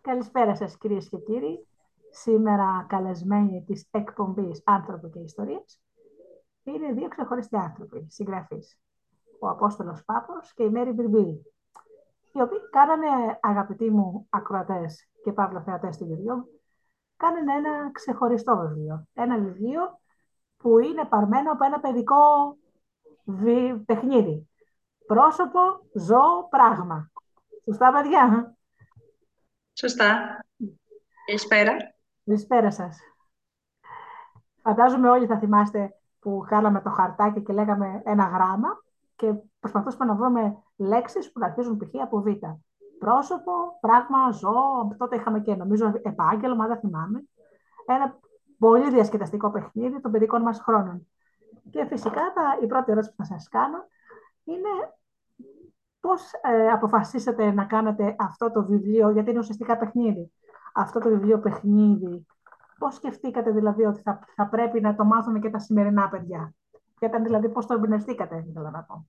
[0.00, 1.66] Καλησπέρα σας κυρίες και κύριοι.
[2.10, 5.80] Σήμερα καλεσμένοι της εκπομπής «Άνθρωποι και Ιστορίες»
[6.62, 8.78] είναι δύο ξεχωριστοί άνθρωποι, συγγραφείς.
[9.38, 11.52] Ο Απόστολος Πάπος και η Μέρη Μπιρμπίλη,
[12.32, 16.60] οι οποίοι κάνανε, αγαπητοί μου ακροατές και παύλο θεατές του βιβλίου,
[17.16, 19.06] κάνανε ένα ξεχωριστό βιβλίο.
[19.14, 20.00] Ένα βιβλίο
[20.56, 22.56] που είναι παρμένο από ένα παιδικό
[23.24, 23.76] βι...
[23.76, 24.48] παιχνίδι.
[25.06, 25.60] Πρόσωπο,
[25.92, 27.10] ζώο, πράγμα.
[27.64, 28.56] Σωστά, παιδιά;
[29.78, 30.40] Σωστά.
[31.26, 31.76] Καλησπέρα.
[32.24, 32.98] Καλησπέρα σας.
[34.62, 38.82] Φαντάζομαι όλοι θα θυμάστε που κάναμε το χαρτάκι και λέγαμε ένα γράμμα
[39.16, 42.02] και προσπαθούσαμε να βρούμε λέξεις που να αρχίζουν π.χ.
[42.02, 42.26] από β.
[42.98, 47.24] Πρόσωπο, πράγμα, ζώο, τότε είχαμε και νομίζω επάγγελμα, δεν θυμάμαι.
[47.86, 48.18] Ένα
[48.58, 51.06] πολύ διασκεδαστικό παιχνίδι των παιδικών μας χρόνων.
[51.70, 53.88] Και φυσικά τα, η πρώτη ερώτηση που θα σας κάνω
[54.44, 54.68] είναι
[56.06, 60.32] πώς ε, αποφασίσατε να κάνετε αυτό το βιβλίο, γιατί είναι ουσιαστικά παιχνίδι,
[60.74, 62.26] αυτό το βιβλίο παιχνίδι.
[62.78, 66.54] Πώς σκεφτήκατε δηλαδή ότι θα, θα πρέπει να το μάθουν και τα σημερινά παιδιά;
[66.98, 69.06] Και ήταν δηλαδή πώς το εμπνευστήκατε, ήθελα να πω.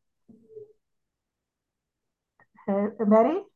[2.65, 3.51] Ε, ε Μέρη.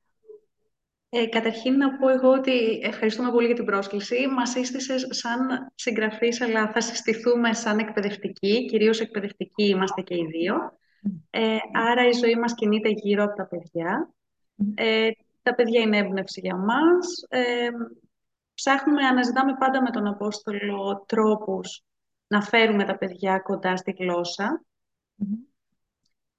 [1.10, 4.28] Ε, καταρχήν να πω εγώ ότι ευχαριστούμε πολύ για την πρόσκληση.
[4.28, 8.66] Μας σύστησε σαν συγγραφής, αλλά θα συστηθούμε σαν εκπαιδευτικοί.
[8.66, 10.80] Κυρίως εκπαιδευτικοί είμαστε και οι δύο.
[11.30, 14.14] Ε, άρα η ζωή μας κινείται γύρω από τα παιδιά.
[14.76, 15.10] Ε,
[15.42, 17.26] τα παιδιά είναι έμπνευση για μας.
[17.30, 17.70] Ε,
[18.54, 21.84] ψάχνουμε, αναζητάμε πάντα με τον Απόστολο τρόπους
[22.28, 24.64] να φέρουμε τα παιδιά κοντά στη γλώσσα.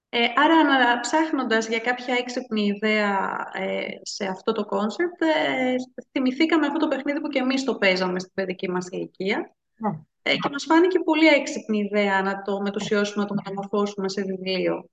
[0.08, 5.74] Ε, άρα, ψάχνοντας για κάποια έξυπνη ιδέα ε, σε αυτό το concept, ε,
[6.10, 9.55] θυμηθήκαμε αυτό το παιχνίδι που και εμείς το παίζαμε στην παιδική μας ηλικία.
[9.77, 9.90] Ναι.
[10.23, 14.91] Ε, και μας φάνηκε πολύ έξυπνη ιδέα να το μετουσιώσουμε, να το μεταμορφώσουμε σε βιβλίο.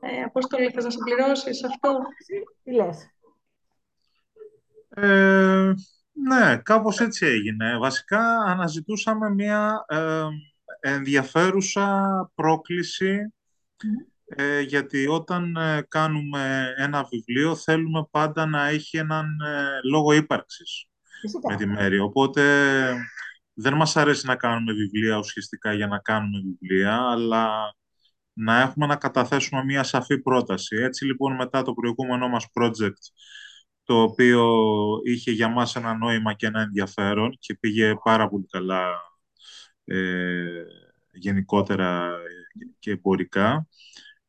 [0.00, 1.98] Ε, Απόστολη, θες να συμπληρώσεις αυτό;
[2.62, 3.08] Τι λες;
[4.88, 5.72] Ε,
[6.12, 7.78] ναι, κάπως έτσι έγινε.
[7.78, 10.24] Βασικά αναζητούσαμε μια ε,
[10.80, 13.34] ενδιαφέρουσα πρόκληση
[14.24, 19.26] ε, γιατί όταν ε, κάνουμε ένα βιβλίο θέλουμε πάντα να έχει έναν
[19.90, 20.86] λόγο ύπαρξης
[21.48, 21.98] με τη μέρη.
[21.98, 22.42] Οπότε
[23.54, 27.74] δεν μας αρέσει να κάνουμε βιβλία ουσιαστικά για να κάνουμε βιβλία, αλλά
[28.32, 30.76] να έχουμε να καταθέσουμε μια σαφή πρόταση.
[30.76, 33.02] Έτσι λοιπόν μετά το προηγούμενό μας project,
[33.82, 34.56] το οποίο
[35.04, 38.86] είχε για μας ένα νόημα και ένα ενδιαφέρον και πήγε πάρα πολύ καλά
[39.84, 40.64] ε,
[41.12, 42.10] γενικότερα
[42.78, 43.68] και εμπορικά,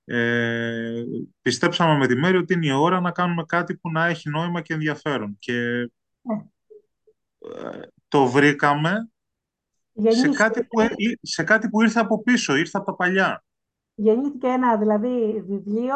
[0.05, 1.03] ε,
[1.41, 4.61] πιστέψαμε με τη μέρη ότι είναι η ώρα να κάνουμε κάτι που να έχει νόημα
[4.61, 5.35] και ενδιαφέρον.
[5.39, 5.53] Και
[6.21, 6.35] ναι.
[7.39, 9.09] ε, το βρήκαμε
[9.95, 10.79] σε κάτι, που,
[11.21, 13.43] σε κάτι που ήρθε από πίσω, ήρθε από τα παλιά.
[13.95, 15.95] Γεννήθηκε ένα δηλαδή βιβλίο,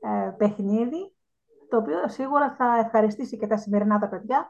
[0.00, 1.14] ε, παιχνίδι,
[1.68, 4.48] το οποίο σίγουρα θα ευχαριστήσει και τα σημερινά τα παιδιά,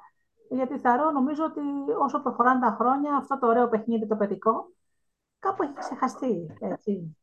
[0.50, 1.60] γιατί θα νομίζω ότι
[2.04, 4.72] όσο προχωράνε τα χρόνια, αυτό το ωραίο παιχνίδι το παιδικό,
[5.38, 7.16] κάπου έχει ξεχαστεί, έτσι.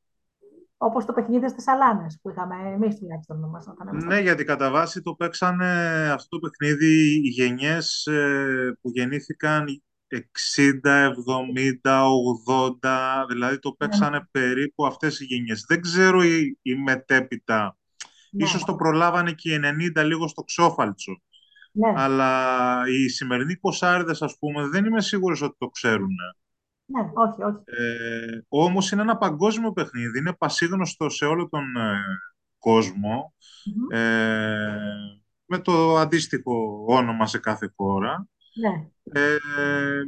[0.79, 3.67] Όπως το παιχνίδι στις Αλάνες που είχαμε εμείς τουλάχιστον να μας
[4.05, 5.65] Ναι, γιατί κατά βάση το παίξανε
[6.11, 9.65] αυτό το παιχνίδι οι γενιές ε, που γεννήθηκαν
[10.09, 11.11] 60,
[11.83, 12.05] 70,
[12.81, 14.25] 80, δηλαδή το παίξανε ναι.
[14.31, 15.65] περίπου αυτές οι γενιές.
[15.67, 17.77] Δεν ξέρω η, η μετέπειτα,
[18.31, 18.43] ναι.
[18.43, 19.59] ίσως το προλάβανε και οι
[19.97, 21.21] 90 λίγο στο ξόφαλτσο.
[21.71, 21.93] Ναι.
[21.95, 26.15] Αλλά οι σημερινοί κοσάριδες, ας πούμε, δεν είμαι σίγουρος ότι το ξέρουν.
[26.85, 27.63] Ναι, όχι, όχι.
[27.65, 31.99] Ε, όμως είναι ένα παγκόσμιο παιχνίδι, είναι πασίγνωστο σε όλο τον ε,
[32.57, 33.33] κοσμο
[33.91, 34.77] ε,
[35.45, 38.27] με το αντίστοιχο όνομα σε κάθε χώρα.
[38.59, 38.89] Ναι.
[39.21, 39.37] Ε,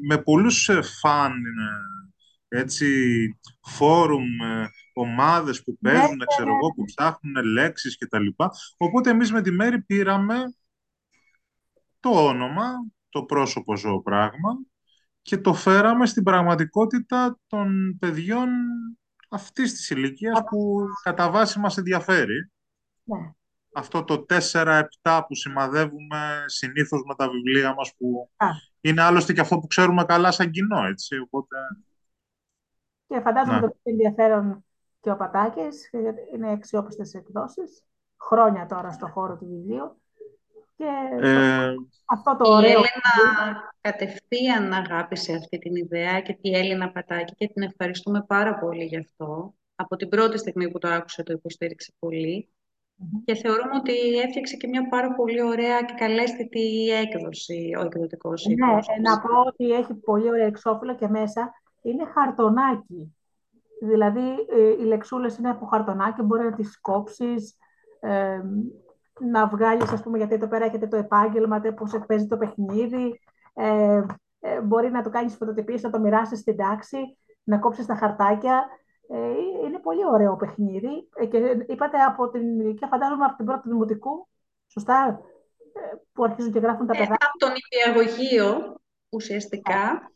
[0.08, 1.34] με πολλούς ε, φαν,
[2.48, 2.88] ε, έτσι,
[3.62, 4.26] φόρουμ,
[4.94, 8.28] ομάδες που ναι, παίζουν, ναι, ξέρω ναι, εγώ, που ψάχνουν λέξεις κτλ.
[8.78, 10.54] Οπότε εμείς με τη Μέρη πήραμε
[12.00, 12.72] το όνομα,
[13.10, 14.58] το πρόσωπο ζωοπράγμα
[15.22, 18.50] και το φέραμε στην πραγματικότητα των παιδιών
[19.30, 22.52] αυτής της ηλικίας που κατά βάση μας ενδιαφέρει.
[23.04, 23.34] Ναι
[23.74, 28.30] αυτό το 4-7 που σημαδεύουμε συνήθως με τα βιβλία μας που
[28.82, 31.58] είναι άλλωστε και αυτό που ξέρουμε καλά σαν κοινό, έτσι, οπότε...
[33.08, 34.66] Και φαντάζομαι ότι το ενδιαφέρον
[35.02, 35.90] και ο Πατάκης,
[36.34, 37.84] είναι αξιόπιστες εκδόσεις,
[38.20, 40.02] χρόνια τώρα στο χώρο του βιβλίου.
[40.76, 40.86] Και
[41.28, 41.74] ε,
[42.06, 42.70] αυτό το ωραίο...
[42.70, 48.60] Η Έλληνα κατευθείαν αγάπησε αυτή την ιδέα και τη Έλληνα Πατάκη και την ευχαριστούμε πάρα
[48.60, 49.54] πολύ γι' αυτό.
[49.76, 52.50] Από την πρώτη στιγμή που το άκουσε το υποστήριξε πολύ.
[53.26, 59.00] Και θεωρούμε ότι έφτιαξε και μια πάρα πολύ ωραία και καλέσθητη έκδοση ο εκδοτικός Ναι,
[59.10, 63.16] να πω ότι έχει πολύ ωραία εξώφυλλο και μέσα είναι χαρτονάκι.
[63.82, 67.58] Δηλαδή, ε, οι λεξούλες είναι από χαρτονάκι, μπορεί να τις κόψεις.
[68.00, 68.42] Ε,
[69.20, 73.20] να βγάλεις, ας πούμε, γιατί εδώ πέρα έχετε το επάγγελμα, πώς παίζει το παιχνίδι,
[73.54, 74.02] ε,
[74.40, 78.68] ε, μπορεί να το κάνεις φωτοτυπίες, να το μοιράσεις στην τάξη, να κόψεις τα χαρτάκια.
[79.12, 79.18] Ε,
[79.66, 81.08] είναι πολύ ωραίο παιχνίδι.
[81.16, 84.28] Ε, και είπατε από την ηλικία, φαντάζομαι, από την πρώτη δημοτικού,
[84.68, 85.22] σωστά,
[85.74, 87.18] ε, που αρχίζουν και γράφουν τα παιδάκια.
[87.30, 88.76] από τον υπηαγωγείο,
[89.10, 90.12] ουσιαστικά,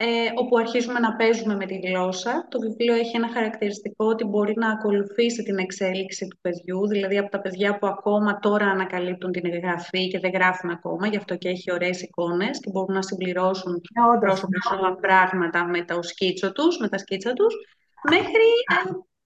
[0.00, 2.46] ε, όπου αρχίζουμε να παίζουμε με τη γλώσσα.
[2.50, 7.30] Το βιβλίο έχει ένα χαρακτηριστικό ότι μπορεί να ακολουθήσει την εξέλιξη του παιδιού, δηλαδή από
[7.30, 11.48] τα παιδιά που ακόμα τώρα ανακαλύπτουν την εγγραφή και δεν γράφουν ακόμα, γι' αυτό και
[11.48, 16.88] έχει ωραίες εικόνες και μπορούν να συμπληρώσουν yeah, πρόσωπα πράγματα με τα σκίτσο τους, με
[16.88, 17.54] τα σκίτσα τους,
[18.02, 18.48] μέχρι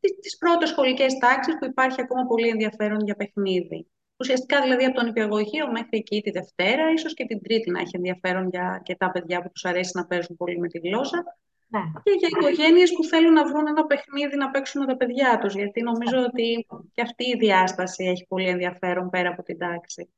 [0.00, 3.86] ε, τις πρώτες σχολικές τάξεις που υπάρχει ακόμα πολύ ενδιαφέρον για παιχνίδι.
[4.16, 7.96] Ουσιαστικά δηλαδή από τον υπηαγωγείο μέχρι εκεί τη Δευτέρα, ίσως και την Τρίτη να έχει
[7.96, 11.24] ενδιαφέρον για και τα παιδιά που τους αρέσει να παίζουν πολύ με τη γλώσσα.
[11.68, 11.80] Ναι.
[12.02, 15.54] Και για οικογένειες που θέλουν να βρουν ένα παιχνίδι να παίξουν με τα παιδιά τους.
[15.54, 20.12] Γιατί νομίζω ότι και αυτή η διάσταση έχει πολύ ενδιαφέρον πέρα από την τάξη.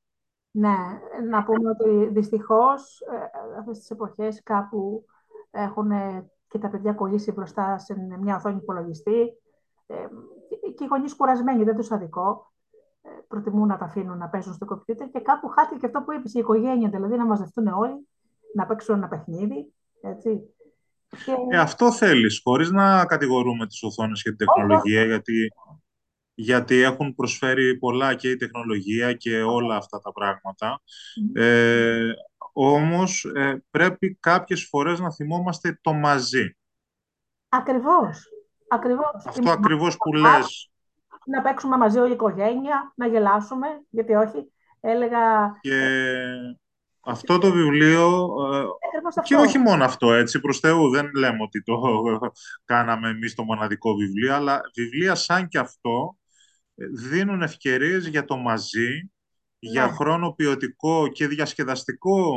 [0.50, 0.76] Ναι,
[1.28, 5.04] να πούμε ότι δυστυχώς ε, αυτές τις εποχές κάπου
[5.50, 9.20] έχουν ε, και τα παιδιά κολλήσει μπροστά σε μια οθόνη υπολογιστή.
[9.86, 9.94] Ε,
[10.74, 12.52] και οι γονείς κουρασμένοι, δεν τους αδικό
[13.28, 16.38] προτιμούν να τα αφήνουν να παίζουν στο κομπιούτερ και κάπου χάθηκε αυτό που είπες, η
[16.38, 18.08] οικογένεια, δηλαδή να μαζευτούν όλοι,
[18.54, 19.72] να παίξουν ένα παιχνίδι.
[20.00, 20.40] Έτσι.
[21.24, 21.32] Και...
[21.50, 25.52] Ε, αυτό θέλεις, χωρίς να κατηγορούμε τις οθόνες και την τεχνολογία, γιατί,
[26.34, 30.80] γιατί έχουν προσφέρει πολλά και η τεχνολογία και όλα αυτά τα πράγματα.
[31.32, 32.10] Ε,
[32.56, 36.56] όμως ε, πρέπει κάποιες φορές να θυμόμαστε το μαζί.
[37.48, 38.28] Ακριβώς.
[38.68, 39.22] Ακριβώς.
[39.26, 40.68] Αυτό ακριβώς που λες
[41.26, 44.52] να παίξουμε μαζί όλη η οικογένεια, να γελάσουμε, γιατί όχι.
[44.80, 45.56] Έλεγα...
[45.60, 45.96] Και
[47.00, 51.80] αυτό το βιβλίο, ε, και όχι μόνο αυτό, έτσι, προς Θεού, δεν λέμε ότι το
[52.64, 56.16] κάναμε εμείς το μοναδικό βιβλίο, αλλά βιβλία σαν και αυτό
[56.74, 59.12] ε, δίνουν ευκαιρίες για το μαζί,
[59.70, 59.92] για ναι.
[59.92, 62.36] χρόνο ποιοτικό και διασκεδαστικό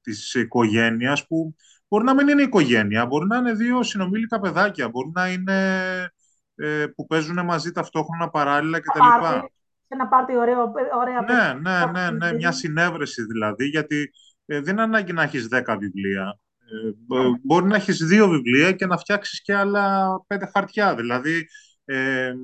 [0.00, 1.54] της οικογένειας, που
[1.88, 5.58] μπορεί να μην είναι οικογένεια, μπορεί να είναι δύο συνομήλικα παιδάκια, μπορεί να είναι
[6.54, 9.26] ε, που παίζουν μαζί ταυτόχρονα παράλληλα κτλ.
[9.92, 14.10] Ένα πάρτι ωραίο, ωραία ναι, ναι, ναι, ναι, μια συνέβρεση δηλαδή, γιατί
[14.46, 16.38] ε, δεν είναι ανάγκη να έχεις δέκα βιβλία.
[16.58, 17.38] Ε, ναι.
[17.42, 20.94] μπορεί να έχεις δύο βιβλία και να φτιάξεις και άλλα πέντε χαρτιά.
[20.94, 21.48] Δηλαδή,
[21.92, 22.34] ε,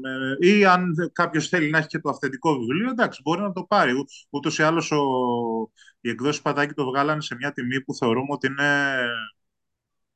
[0.40, 3.92] ή αν κάποιος θέλει να έχει και το αυθεντικό βιβλίο, εντάξει, μπορεί να το πάρει.
[4.30, 4.92] Ούτως ή άλλως
[6.00, 8.98] οι εκδόσει Πατάκη το βγάλανε σε μια τιμή που θεωρούμε ότι είναι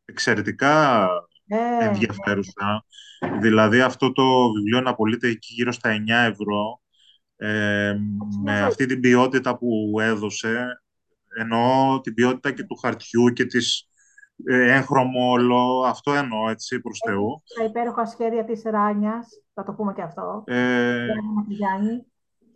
[0.05, 1.07] εξαιρετικά
[1.47, 2.85] ε, ενδιαφέρουσα.
[3.41, 6.81] Δηλαδή αυτό το βιβλίο να πωλείται εκεί γύρω στα 9 ευρώ
[7.37, 7.97] ε,
[8.43, 10.83] με αυτή την ποιότητα που έδωσε
[11.39, 13.90] εννοώ την ποιότητα και του χαρτιού και της ε,
[14.47, 17.43] έγχρωμο όλο, αυτό εννοώ έτσι προς Θεού.
[17.59, 20.45] Τα υπέροχα σχέδια της Ράνιας, θα το πούμε και αυτό.
[20.47, 21.07] Ε,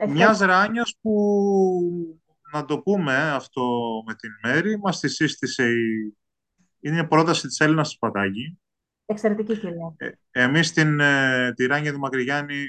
[0.08, 1.12] μιας Ράνιας που,
[2.52, 3.62] να το πούμε αυτό
[4.06, 6.16] με την Μέρη, μας τη σύστησε η...
[6.81, 8.58] Είναι πρόταση της Έλληνας Σπατάκη.
[9.06, 9.94] Εξαιρετική κυρία.
[9.96, 12.64] Ε, εμείς στην ε, τη Ράνια Δημακρυγιάννη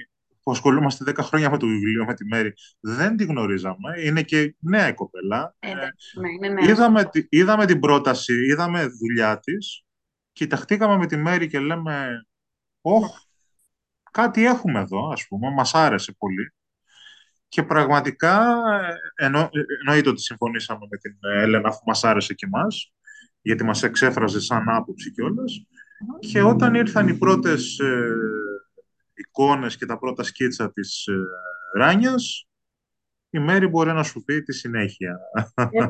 [0.46, 4.02] που ασχολούμαστε 10 χρόνια με το βιβλίο, με τη Μέρη, δεν τη γνωρίζαμε.
[4.04, 5.56] Είναι και νέα η κοπέλα.
[5.60, 9.84] Ε, ναι, είναι είδαμε, είδαμε την πρόταση, είδαμε δουλειά της.
[10.32, 12.28] Κοιταχτήκαμε με τη Μέρη και λέμε,
[12.82, 13.18] όχ,
[14.12, 16.54] κάτι έχουμε εδώ, ας πούμε, μας άρεσε πολύ.
[17.48, 18.56] Και πραγματικά,
[19.18, 22.94] ε, εννο, ε, εννοείται ότι συμφωνήσαμε με την Έλενα, αφού μας άρεσε και εμάς,
[23.42, 25.68] γιατί μας εξέφραζε σαν άποψη κιόλας.
[26.20, 28.16] Και όταν ήρθαν οι πρώτες ε,
[29.16, 31.14] εικόνες και τα πρώτα σκίτσα της ε,
[31.78, 32.48] Ράνιας,
[33.30, 35.20] η Μέρη μπορεί να σου πει τη συνέχεια.
[35.56, 35.86] Ε,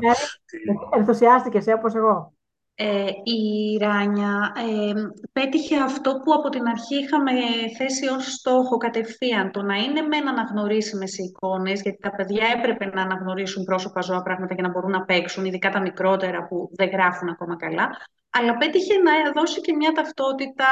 [0.98, 2.36] ενθουσιάστηκες, όπως εγώ.
[2.78, 4.92] Ε, η Ράνια ε,
[5.32, 7.32] πέτυχε αυτό που από την αρχή είχαμε
[7.76, 12.46] θέσει ως στόχο κατευθείαν, το να είναι με να αναγνωρίσιμες οι εικόνες, γιατί τα παιδιά
[12.56, 16.70] έπρεπε να αναγνωρίσουν πρόσωπα ζώα πράγματα για να μπορούν να παίξουν, ειδικά τα μικρότερα που
[16.72, 17.90] δεν γράφουν ακόμα καλά,
[18.36, 20.68] αλλά πέτυχε να δώσει και μια ταυτότητα,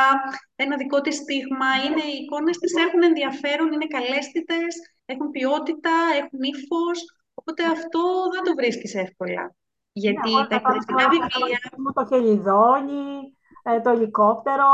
[0.57, 1.71] ένα δικό της στίγμα.
[1.85, 5.91] Είναι, οι εικόνες της έχουν ενδιαφέρον, είναι καλέσθητες, έχουν ποιότητα,
[6.21, 6.99] έχουν ύφος.
[7.35, 8.01] Οπότε αυτό
[8.33, 9.55] δεν το βρίσκεις εύκολα.
[9.93, 11.59] Γιατί ναι, τα εκπαιδευτικά βιβλία...
[11.95, 13.07] Το χελιδόνι,
[13.63, 14.71] ε, το ελικόπτερο...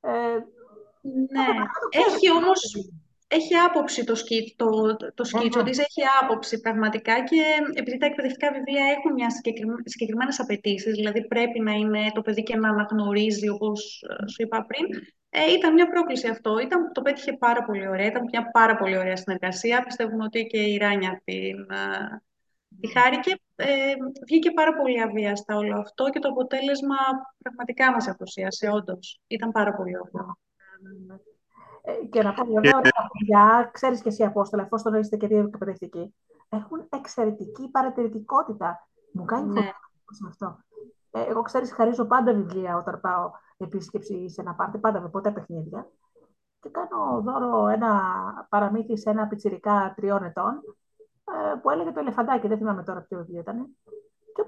[0.00, 0.38] Ε,
[1.34, 1.46] ναι,
[1.90, 2.60] έχει όμως
[3.28, 7.42] έχει άποψη το, σκι, το, το σκίτσο της, έχει άποψη πραγματικά και
[7.74, 9.30] επειδή τα εκπαιδευτικά βιβλία έχουν μια
[9.84, 14.66] συγκεκριμένες απαιτήσεις, δηλαδή πρέπει να είναι το παιδί και να αναγνωρίζει όπως ε, σου είπα
[14.66, 14.86] πριν,
[15.36, 16.58] ε, ήταν μια πρόκληση αυτό.
[16.58, 19.84] Ήταν, το πέτυχε πάρα πολύ ωραία, ήταν μια πάρα πολύ ωραία συνεργασία.
[19.84, 22.22] Πιστεύουμε ότι και η Ράνια την, ε,
[22.80, 23.34] τη χάρηκε.
[23.56, 23.94] Ε,
[24.26, 26.96] βγήκε πάρα πολύ αβίαστα όλο αυτό και το αποτέλεσμα
[27.42, 29.20] πραγματικά μας αφοσίασε, όντως.
[29.26, 30.38] Ήταν πάρα πολύ ωραίο.
[31.86, 35.26] Ε, και να πω βέβαια ότι τα παιδιά, ξέρεις και εσύ Απόστολα, εφόσον είστε και
[35.26, 36.14] δύο εκπαιδευτικοί,
[36.48, 38.88] έχουν εξαιρετική παρατηρητικότητα.
[39.12, 39.72] Μου κάνει ναι.
[40.28, 40.58] αυτό.
[41.10, 45.30] Ε, εγώ ξέρεις, χαρίζω πάντα βιβλία όταν πάω επίσκεψη σε ένα πάρτι, πάντα με ποτέ
[45.30, 45.90] παιχνίδια.
[46.60, 48.00] Και κάνω δώρο ένα
[48.48, 50.60] παραμύθι σε ένα πιτσιρικά τριών ετών
[51.24, 53.76] ε, που έλεγε το ελεφαντάκι, δεν θυμάμαι τώρα ποιο βιβλίο ήταν.
[54.34, 54.44] Και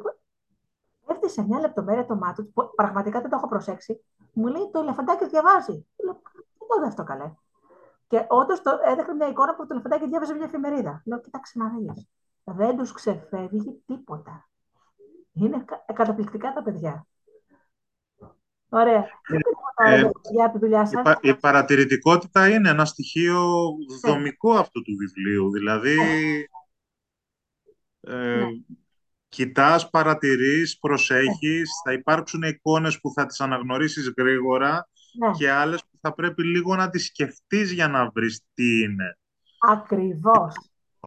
[1.07, 4.79] έρθει σε μια λεπτομέρεια το μάτι του, πραγματικά δεν το έχω προσέξει, μου λέει το
[4.79, 5.87] ελεφαντάκι διαβάζει.
[6.05, 6.21] Λέω,
[6.69, 7.35] δεν το αυτό καλέ.
[8.09, 11.03] Και όντως έδειχνε μια εικόνα που το ελεφαντάκι διάβαζε μια εφημερίδα.
[11.05, 12.09] Λέω, κοίταξε να δεις.
[12.45, 14.49] Δεν τους ξεφεύγει τίποτα.
[15.33, 17.07] Είναι καταπληκτικά τα παιδιά.
[18.69, 19.09] Ωραία.
[19.77, 23.69] Ε, ε, για τη δουλειά σας; Η, παρατηρητικότητα είναι ένα στοιχείο
[24.03, 24.11] ναι.
[24.11, 25.51] δομικό αυτού του βιβλίου.
[25.51, 25.97] Δηλαδή,
[28.01, 28.15] ναι.
[28.15, 28.47] ε, ναι.
[29.29, 35.31] κοιτάς, παρατηρείς, προσέχεις, θα υπάρξουν εικόνες που θα τις αναγνωρίσεις γρήγορα ναι.
[35.31, 39.19] και άλλες που θα πρέπει λίγο να τις σκεφτείς για να βρεις τι είναι.
[39.69, 40.55] Ακριβώς.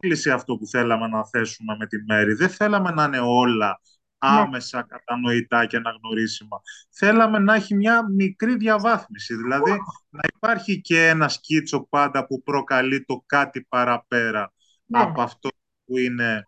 [0.02, 2.34] Είναι αυτό που θέλαμε να θέσουμε με τη Μέρη.
[2.34, 4.40] Δεν θέλαμε να είναι όλα ναι.
[4.40, 6.62] άμεσα κατανοητά και αναγνωρίσιμα.
[6.90, 9.72] Θέλαμε να έχει μια μικρή διαβάθμιση, δηλαδή
[10.10, 14.54] να υπάρχει και ένα σκίτσο πάντα που προκαλεί το κάτι παραπέρα
[14.86, 15.00] ναι.
[15.00, 15.50] από αυτό
[15.86, 16.48] που είναι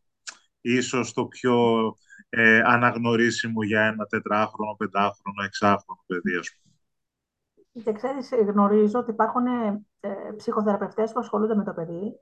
[0.61, 1.55] ίσως το πιο
[2.29, 6.70] ε, αναγνωρίσιμο για ένα τετράχρονο, πεντάχρονο, εξάχρονο παιδί, ας πούμε.
[7.73, 9.81] Και ξέρεις, γνωρίζω ότι υπάρχουν ε,
[10.35, 12.19] ψυχοθεραπευτές που ασχολούνται με το παιδί,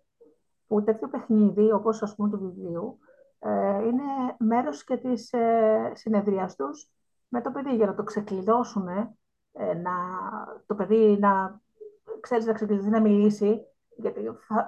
[0.67, 2.99] που τέτοιο παιχνίδι, όπως ας πούμε του βιβλίου,
[3.39, 4.03] ε, είναι
[4.37, 6.91] μέρος και της ε, συνεδρίας τους
[7.27, 9.91] με το παιδί για να το ξεκλειδώσουν, ε, να,
[10.65, 11.61] το παιδί να
[12.19, 13.61] ξέρεις να ξεκλειδωθεί να μιλήσει,
[13.95, 14.21] γιατί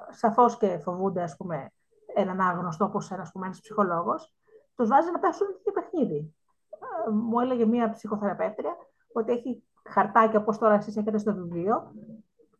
[0.09, 1.71] σαφώς και φοβούνται ας πούμε,
[2.13, 4.33] έναν άγνωστο όπως ένας, πούμε, ένας ψυχολόγος,
[4.75, 6.35] τους βάζει να πέσουν και παιχνίδι.
[7.07, 8.75] Ε, μου έλεγε μία ψυχοθεραπεύτρια
[9.13, 11.91] ότι έχει χαρτάκια όπως τώρα εσείς έχετε στο βιβλίο,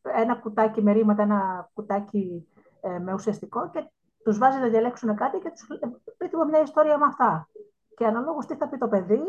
[0.01, 2.48] ένα κουτάκι με ρήματα, ένα κουτάκι
[2.82, 3.90] ε, με ουσιαστικό και
[4.24, 5.68] τους βάζει να διαλέξουν κάτι και τους
[6.18, 7.50] πει μια ιστορία με αυτά.
[7.96, 9.22] Και αναλόγως τι θα πει το παιδί,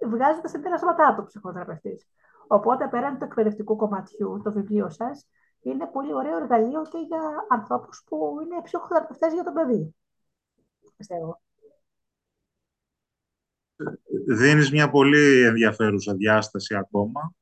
[0.00, 2.06] ε, βγάζει τα συμπεράσματά του ψυχοθεραπευτής.
[2.46, 5.28] Οπότε, πέραν του εκπαιδευτικού κομματιού, το βιβλίο σας
[5.62, 9.94] είναι πολύ ωραίο εργαλείο και για ανθρώπους που είναι ψυχοθεραπευτές για το παιδί.
[10.96, 11.40] Πιστεύω.
[14.26, 17.34] Δίνεις μια πολύ ενδιαφέρουσα διάσταση ακόμα.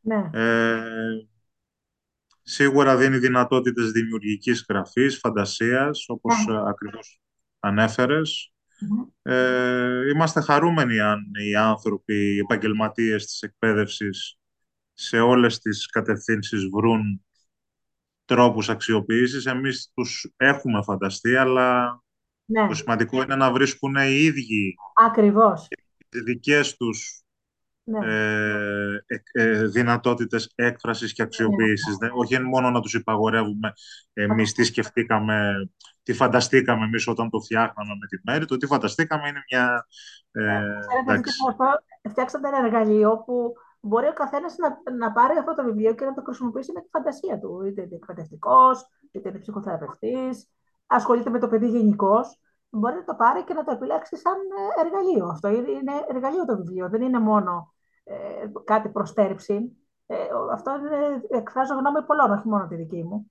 [0.00, 0.30] Ναι.
[0.32, 1.26] Ε,
[2.48, 6.52] Σίγουρα δίνει δυνατότητες δημιουργικής γραφής, φαντασίας, όπως yeah.
[6.52, 6.68] Ναι.
[6.68, 7.20] ακριβώς
[7.60, 8.52] ανέφερες.
[9.22, 14.38] Ε, είμαστε χαρούμενοι αν οι άνθρωποι, οι επαγγελματίες της εκπαίδευσης
[14.92, 17.24] σε όλες τις κατευθύνσεις βρουν
[18.24, 19.46] τρόπους αξιοποίησης.
[19.46, 22.00] Εμείς τους έχουμε φανταστεί, αλλά
[22.46, 22.66] ναι.
[22.68, 24.74] το σημαντικό είναι να βρίσκουν οι ίδιοι
[25.06, 25.68] Ακριβώς.
[26.08, 27.24] τις δικές τους
[27.84, 27.98] ναι.
[28.06, 28.98] ε,
[29.32, 31.98] ε, δυνατότητες έκφρασης και αξιοποίησης.
[31.98, 32.08] Ναι.
[32.12, 33.72] Όχι μόνο να τους υπαγορεύουμε
[34.12, 35.54] εμείς τι σκεφτήκαμε,
[36.02, 38.44] τι φανταστήκαμε εμείς όταν το φτιάχναμε με τη μέρη.
[38.44, 39.86] Το τι φανταστήκαμε είναι μια...
[40.30, 41.20] Ε, ναι.
[42.10, 46.14] Φτιάξατε ένα εργαλείο που μπορεί ο καθένας να, να πάρει αυτό το βιβλίο και να
[46.14, 47.64] το χρησιμοποιήσει με τη φαντασία του.
[47.66, 50.48] Είτε είναι εκπαιδευτικός, είτε είναι ψυχοθεραπευτής,
[50.86, 52.40] ασχολείται με το παιδί γενικώς.
[52.70, 55.26] Μπορεί να το πάρει και να το επιλέξει σαν ε, εργαλείο.
[55.26, 56.88] Αυτό είναι εργαλείο το βιβλίο.
[56.88, 57.74] Δεν είναι μόνο
[58.04, 58.14] ε,
[58.64, 59.76] κάτι προστέρηψη.
[60.06, 60.16] Ε,
[60.52, 63.30] αυτό είναι, εκφράζω γνώμη πολλών, όχι μόνο τη δική μου.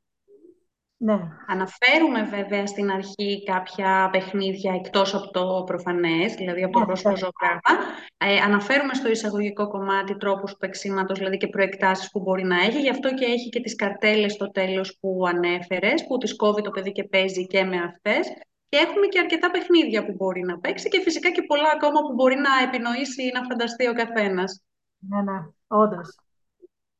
[0.97, 1.19] Ναι.
[1.47, 7.15] Αναφέρουμε βέβαια στην αρχή κάποια παιχνίδια εκτός από το προφανές, δηλαδή από το ναι, πρόσωπο
[7.15, 7.93] ζωγράφα.
[8.17, 12.79] Ε, αναφέρουμε στο εισαγωγικό κομμάτι τρόπους παίξήματος, δηλαδή και προεκτάσεις που μπορεί να έχει.
[12.79, 16.69] Γι' αυτό και έχει και τις καρτέλες στο τέλος που ανέφερες, που τις κόβει το
[16.69, 18.27] παιδί και παίζει και με αυτές.
[18.69, 22.13] Και έχουμε και αρκετά παιχνίδια που μπορεί να παίξει και φυσικά και πολλά ακόμα που
[22.13, 24.61] μπορεί να επινοήσει ή να φανταστεί ο καθένας.
[24.97, 26.24] Ναι, ναι, όντως.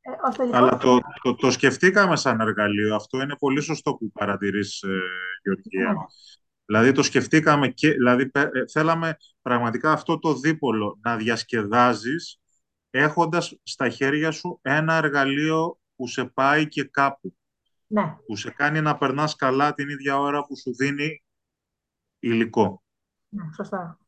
[0.07, 2.95] Ε, Αλλά το, το, το, σκεφτήκαμε σαν εργαλείο.
[2.95, 4.99] Αυτό είναι πολύ σωστό που παρατηρείς, ε,
[5.43, 5.93] Γεωργία.
[5.93, 6.05] Ναι.
[6.65, 12.39] Δηλαδή το σκεφτήκαμε και δηλαδή, ε, θέλαμε πραγματικά αυτό το δίπολο να διασκεδάζεις
[12.89, 17.35] έχοντας στα χέρια σου ένα εργαλείο που σε πάει και κάπου.
[17.87, 18.17] Ναι.
[18.25, 21.23] Που σε κάνει να περνάς καλά την ίδια ώρα που σου δίνει
[22.19, 22.83] υλικό.
[23.29, 23.99] Ναι, σωστά.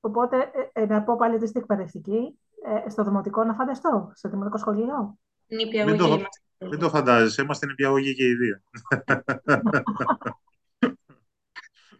[0.00, 4.28] Οπότε, ε, ε, να πω πάλι ότι στην εκπαιδευτική, ε, στο δημοτικό να φανταστώ, στο
[4.28, 5.18] δημοτικό σχολείο.
[5.86, 6.18] Μην το,
[6.58, 8.60] μην το φαντάζεσαι, είμαστε νηπιαγωγοί και οι δύο.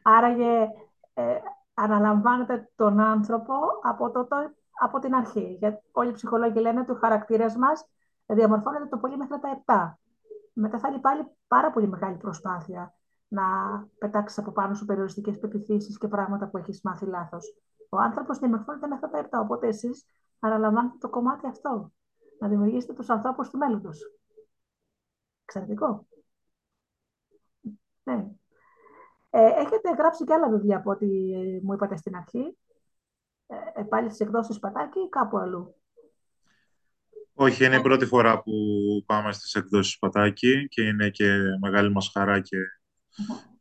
[0.03, 0.69] Άραγε,
[1.15, 1.35] ε,
[1.75, 4.37] αναλαμβάνετε τον άνθρωπο από, το, το,
[4.81, 5.57] από την αρχή.
[5.59, 7.87] Γιατί όλοι οι ψυχολόγοι λένε ότι ο χαρακτήρας μας
[8.27, 10.07] διαμορφώνεται το πολύ μέχρι τα 7.
[10.53, 12.95] Μετά θα πάλι πάρα πολύ μεγάλη προσπάθεια
[13.29, 13.45] να
[13.99, 17.55] πετάξεις από πάνω σου περιοριστικές πεπιθήσεις και πράγματα που έχεις μάθει λάθος.
[17.89, 19.43] Ο άνθρωπος διαμορφώνεται μέχρι τα 7.
[19.43, 20.05] Οπότε εσείς
[20.39, 21.93] αναλαμβάνετε το κομμάτι αυτό.
[22.39, 24.01] Να δημιουργήσετε τους ανθρώπους του μέλλοντος.
[25.43, 26.07] Εξαιρετικό.
[28.03, 28.27] Ναι.
[29.31, 31.07] Ε, έχετε γράψει και άλλα βιβλία από ό,τι
[31.63, 32.57] μου είπατε στην αρχή.
[33.47, 35.75] Ε, πάλι στις εκδόσεις Πατάκη ή κάπου αλλού;
[37.35, 38.53] Όχι, είναι η πρώτη φορά που
[39.07, 42.57] πάμε στις εκδόσεις Πατάκη και είναι και μεγάλη μας χαρά και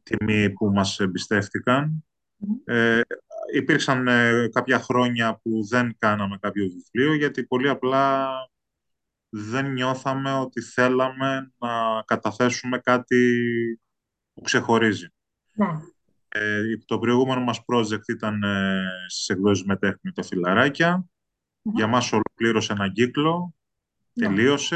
[0.04, 2.06] τιμή που μας εμπιστεύτηκαν.
[2.64, 3.02] Ε,
[3.58, 8.30] υπήρξαν ε, κάποια χρόνια που δεν κάναμε κάποιο βιβλίο γιατί πολύ απλά
[9.30, 13.40] δεν νιώθαμε ότι θέλαμε να καταθέσουμε κάτι
[14.34, 15.08] που ξεχωρίζει.
[15.54, 15.68] Ναι.
[16.28, 21.06] Ε, το προηγούμενο μας project ήταν ε, στις εκδόσεις Μετέχνη τα φιλαρακια
[21.62, 23.56] Για μας ολοκλήρωσε έναν κύκλο,
[24.14, 24.28] ναι.
[24.28, 24.76] τελείωσε.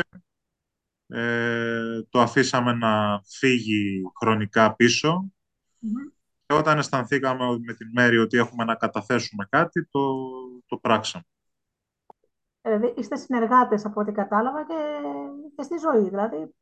[1.08, 4.86] Ε, το αφήσαμε να φύγει χρονικά και
[6.54, 10.00] όταν αισθανθήκαμε με την Μέρη ότι έχουμε να καταθέσουμε κάτι, το,
[10.66, 11.24] το πράξαμε.
[12.62, 14.76] Δηλαδή, είστε συνεργάτες από ό,τι κατάλαβα και,
[15.56, 16.56] και στη ζωή, δηλαδή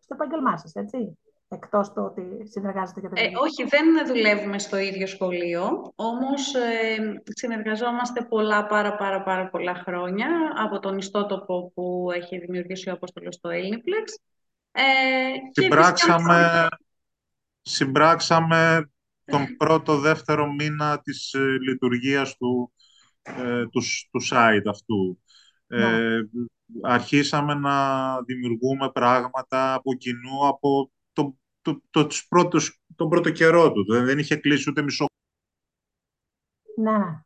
[0.00, 1.18] στο επάγγελμά σας, έτσι
[1.54, 8.22] εκτός το ότι συνεργάζεται για ε, Όχι, δεν δουλεύουμε στο ίδιο σχολείο, όμως ε, συνεργαζόμαστε
[8.22, 13.50] πολλά, πάρα, πάρα, πάρα πολλά χρόνια από τον ιστότοπο που έχει δημιουργήσει ο Απόστολος στο
[13.52, 14.22] Ελληνiplex.
[14.72, 14.82] Ε,
[15.60, 16.66] συμπράξαμε,
[17.62, 18.90] συμπράξαμε
[19.32, 22.72] τον πρώτο, δεύτερο μήνα της ε, λειτουργίας του,
[23.22, 25.20] ε, του, του site αυτού.
[25.66, 26.18] Ε, ναι.
[26.82, 27.76] αρχίσαμε να
[28.22, 31.36] δημιουργούμε πράγματα από κοινού από το,
[31.90, 33.84] το, τους πρώτους, τον πρώτο καιρό του.
[33.86, 35.06] Δεν είχε κλείσει ούτε μισό.
[36.76, 37.22] Ναι.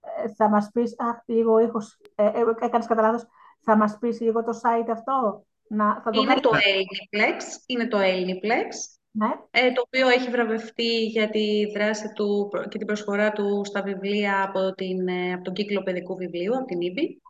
[0.00, 3.26] Ε, θα μας πεις, αχ, λίγο ήχος, ε, ε, έκανες κατά λάθος,
[3.60, 5.46] θα μας πεις λίγο το site αυτό.
[5.68, 9.26] Να, θα το είναι, το Elniplex, είναι το Elniplex, ναι.
[9.50, 14.42] ε, το οποίο έχει βραβευτεί για τη δράση του και την προσφορά του στα βιβλία
[14.42, 17.22] από, την, ε, από τον κύκλο παιδικού βιβλίου, από την ΙΜΠΗ.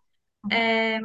[0.49, 0.99] Ε,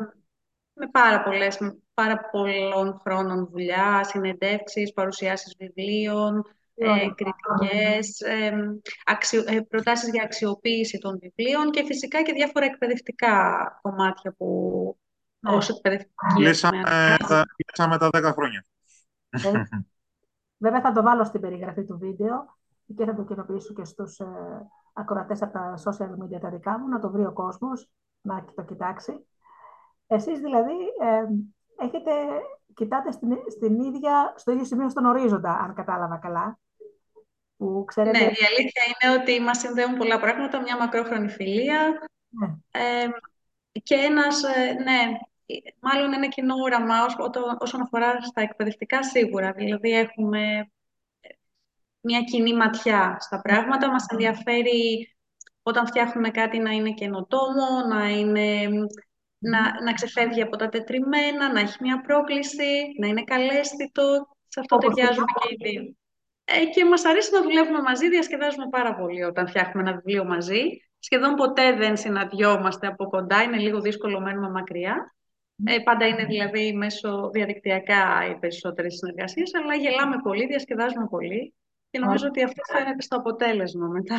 [0.74, 1.58] με πάρα, πολλές,
[1.94, 8.52] πάρα πολλών χρόνων δουλειά, συνεντεύξεις, παρουσιάσεις βιβλίων, ε, κριτικές, ε,
[9.06, 14.98] αξιο, ε, προτάσεις για αξιοποίηση των βιβλίων και φυσικά και διάφορα εκπαιδευτικά κομμάτια που
[15.40, 15.56] ναι.
[15.56, 16.14] ως εκπαιδευτική...
[16.38, 16.84] Λύσαμε,
[17.28, 18.66] τα, λύσαμε τα 10 χρόνια.
[20.64, 22.58] Ε, βέβαια θα το βάλω στην περιγραφή του βίντεο
[22.96, 24.26] και θα το κοινοποιήσω και στους ε,
[24.94, 27.90] ακροατές από τα social media τα δικά μου, να το βρει ο κόσμος,
[28.22, 29.26] να το κοιτάξει.
[30.08, 31.26] Εσείς δηλαδή ε,
[31.86, 32.12] έχετε,
[32.74, 36.60] κοιτάτε στην, στην ίδια, στο ίδιο σημείο στον ορίζοντα, αν κατάλαβα καλά.
[37.58, 38.18] Που ξέρετε...
[38.18, 42.56] Ναι, η αλήθεια είναι ότι μας συνδέουν πολλά πράγματα, μια μακρόχρονη φιλία ναι.
[42.72, 43.08] ε,
[43.84, 45.18] και ένας, ε, ναι,
[45.80, 46.96] μάλλον ένα κοινό όραμα
[47.60, 49.52] όσον αφορά στα εκπαιδευτικά σίγουρα.
[49.52, 50.72] Δηλαδή έχουμε
[52.00, 53.92] μια κοινή ματιά στα πράγματα.
[53.92, 55.16] Μας ενδιαφέρει
[55.64, 58.70] όταν φτιάχνουμε κάτι να είναι καινοτόμο, να είναι
[59.44, 64.28] να, να ξεφεύγει από τα τετριμένα, να έχει μια πρόκληση, να είναι καλέσθητο.
[64.48, 65.96] Σε αυτό ταιριάζουμε και οι δύο.
[66.46, 70.62] Ε, και μας αρέσει να δουλεύουμε μαζί, διασκεδάζουμε πάρα πολύ όταν φτιάχνουμε ένα βιβλίο μαζί.
[71.00, 75.16] Σχεδόν ποτέ δεν συναντιόμαστε από κοντά, είναι λίγο δύσκολο μένουμε μακριά.
[75.64, 81.54] Ε, πάντα είναι δηλαδή μέσω διαδικτυακά οι περισσότερες συνεργασίες, αλλά γελάμε πολύ, διασκεδάζουμε πολύ
[81.90, 84.16] και νομίζω ότι αυτό φαίνεται στο αποτέλεσμα μετά.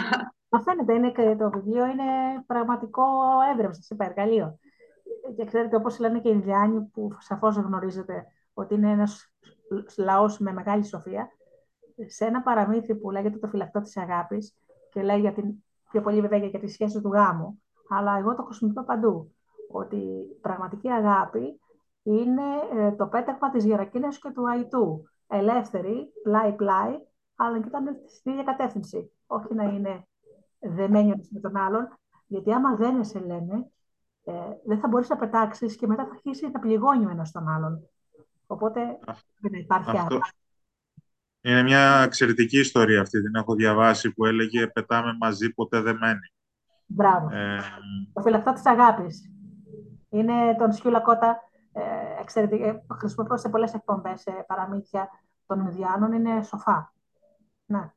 [0.48, 2.04] Μα φαίνεται, είναι και το βιβλίο είναι
[2.46, 3.04] πραγματικό
[3.52, 4.58] έδρευσο, είπα, εργαλείο
[5.36, 9.32] και ξέρετε, όπως λένε και οι Ινδιάνοι, που σαφώς γνωρίζετε ότι είναι ένας
[9.96, 11.28] λαός με μεγάλη σοφία,
[12.06, 14.54] σε ένα παραμύθι που λέγεται το φυλακτό της αγάπης
[14.90, 18.42] και λέει για την, πιο πολύ βέβαια για τις σχέσεις του γάμου, αλλά εγώ το
[18.42, 19.33] χρησιμοποιώ παντού,
[19.74, 19.98] ότι
[20.40, 21.60] πραγματική αγάπη
[22.02, 22.42] είναι
[22.76, 25.08] ε, το πέταγμα της Γερακίνας και του Αϊτού.
[25.26, 26.98] Ελεύθερη, πλάι-πλάι,
[27.36, 27.84] αλλά και ήταν
[28.18, 29.12] στην ίδια κατεύθυνση.
[29.26, 30.06] Όχι να είναι
[30.58, 33.70] δεμένοι με τον άλλον, γιατί άμα δεν σε λένε,
[34.24, 34.32] ε,
[34.64, 37.88] δεν θα μπορείς να πετάξεις και μετά θα αρχίσεις να πληγώνει ο ένας τον άλλον.
[38.46, 38.98] Οπότε
[39.40, 40.20] δεν υπάρχει άλλο.
[41.40, 46.32] Είναι μια εξαιρετική ιστορία αυτή, την έχω διαβάσει, που έλεγε «Πετάμε μαζί, ποτέ δεν μένει».
[46.86, 47.28] Μπράβο.
[47.30, 47.60] Ε,
[48.12, 49.33] το φυλακτό της αγάπης.
[50.14, 51.80] Είναι τον Σιούλα Κότα, ε,
[52.20, 55.08] εξαιρετικό, χρησιμοποιώ σε πολλές εκπομπές, ε, παραμύθια
[55.46, 56.92] των Ινδιάνων, είναι σοφά.
[57.66, 57.92] Ναι.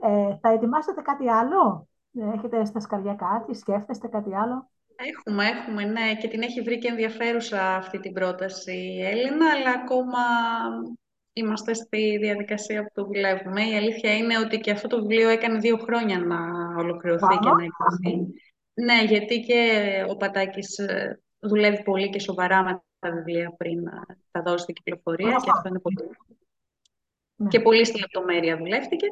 [0.00, 1.88] Ε, θα ετοιμάσετε κάτι άλλο;
[2.34, 6.14] Έχετε στα σκαριά κάτι, σκέφτεστε κάτι άλλο; Έχουμε, έχουμε, ναι.
[6.14, 10.18] Και την έχει βρει και ενδιαφέρουσα αυτή την πρόταση η Έλληνα, αλλά ακόμα
[11.32, 13.62] είμαστε στη διαδικασία που το δουλεύουμε.
[13.62, 16.38] Η αλήθεια είναι ότι και αυτό το βιβλίο έκανε δύο χρόνια να
[16.78, 18.32] ολοκληρωθεί και να εκδοθεί.
[18.78, 23.84] Ναι, γιατί και ο Πατάκης ε, δουλεύει πολύ και σοβαρά με τα βιβλία πριν
[24.30, 25.96] τα δώσει στην κυκλοφορία και αυτό είναι πολύ...
[27.34, 27.48] Ναι.
[27.48, 29.06] Και πολύ στη λεπτομέρεια δουλεύτηκε.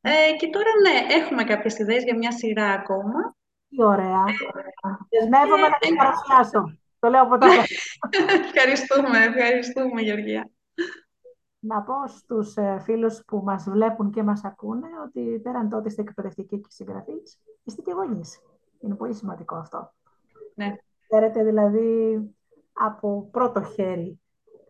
[0.00, 3.36] Ε, και τώρα ναι, έχουμε κάποιες ιδέες για μια σειρά ακόμα.
[3.68, 4.24] Τι ωραία.
[4.82, 6.78] Ε, Δεσμεύομαι να την παρουσιάσω.
[6.98, 7.62] Το λέω από τώρα.
[8.44, 10.50] ευχαριστούμε, ευχαριστούμε Γεωργία.
[11.58, 16.02] Να πω στους ε, φίλους που μας βλέπουν και μας ακούνε ότι πέραν τότε είστε
[16.02, 18.40] εκπαιδευτικοί και συγγραφείς, είστε και γονείς.
[18.80, 19.92] Είναι πολύ σημαντικό αυτό.
[20.54, 20.76] Ναι.
[21.08, 22.20] Ξέρετε δηλαδή
[22.72, 24.20] από πρώτο χέρι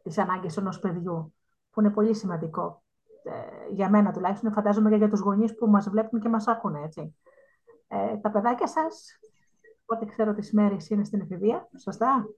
[0.03, 1.35] τις ανάγκες ενός παιδιού,
[1.71, 2.83] που είναι πολύ σημαντικό.
[3.23, 6.81] Ε, για μένα τουλάχιστον, φαντάζομαι και για τους γονείς που μας βλέπουν και μας ακούνε,
[6.85, 7.17] έτσι.
[7.89, 9.19] Ε, τα παιδάκια σας,
[9.85, 12.29] πότε ξέρω τις μέρες είναι στην εφηβεία, σωστά;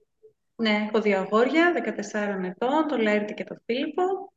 [0.55, 4.33] Ναι, έχω δύο αγόρια, 14 ετών, το Λέρτη και το Φίλιππο.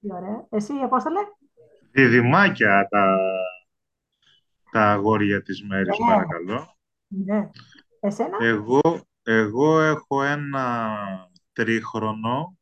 [0.00, 0.46] Τι ωραία.
[0.50, 1.20] Εσύ, Απόστολε;
[1.90, 3.18] Διδυμάκια τα,
[4.74, 6.06] τα αγόρια της μέρης, Ναι.
[6.06, 6.76] παρακαλώ.
[7.06, 7.50] Ναι.
[8.00, 8.80] Εσένα, Εγώ,
[9.22, 10.88] εγώ έχω ένα
[11.52, 12.56] τρίχρονο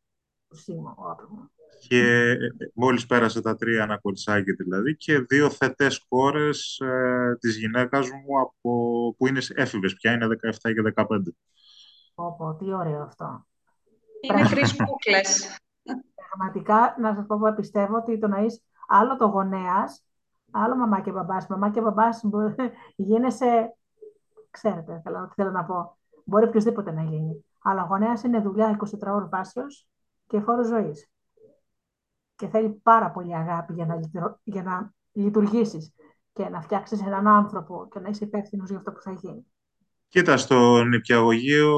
[0.48, 1.50] Σίμα, ο άπλωμα.
[1.88, 2.34] και
[2.74, 8.40] μόλις πέρασε τα τρία, ένα κοριτσάκι δηλαδή, και δύο θετές κόρες ε, της γυναίκας μου
[8.40, 11.04] από, που είναι έφηβες πια, είναι 17 και 15.
[12.14, 13.46] Πω, πω, τι ωραίο αυτό.
[14.20, 15.56] Είναι τρεις κούκλες.
[16.28, 20.04] Πραγματικά, να σας πω που πιστεύω ότι το να είσαι άλλο το γονέας,
[20.52, 21.46] άλλο μαμά και μπαμπάς.
[21.46, 22.54] Μαμά και μπαμπάς μπορεί-
[22.96, 23.76] γίνεσαι,
[24.50, 27.44] ξέρετε καλά τι θέλω να πω, μπορεί οποιοδήποτε να γίνει.
[27.62, 29.86] Αλλά ο γονέας είναι δουλειά 24 ώρες βάσεως
[30.26, 31.10] και φόρος ζωής.
[32.36, 35.92] Και θέλει πάρα πολύ αγάπη για να, λειτουργ- για να λειτουργήσεις
[36.32, 39.46] και να φτιάξεις έναν άνθρωπο και να είσαι υπεύθυνος για αυτό που θα γίνει.
[40.08, 41.76] Κοίτα, στο νηπιαγωγείο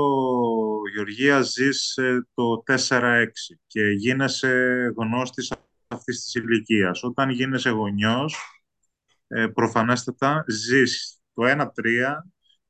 [0.94, 5.52] Γεωργία ζεις ε, το 4-6 και γίνεσαι γνώστης
[5.88, 7.02] αυτής της ηλικίας.
[7.02, 8.53] Όταν γίνεσαι γονιός,
[9.34, 11.66] ε, προφανέστατα ζεις το 1-3,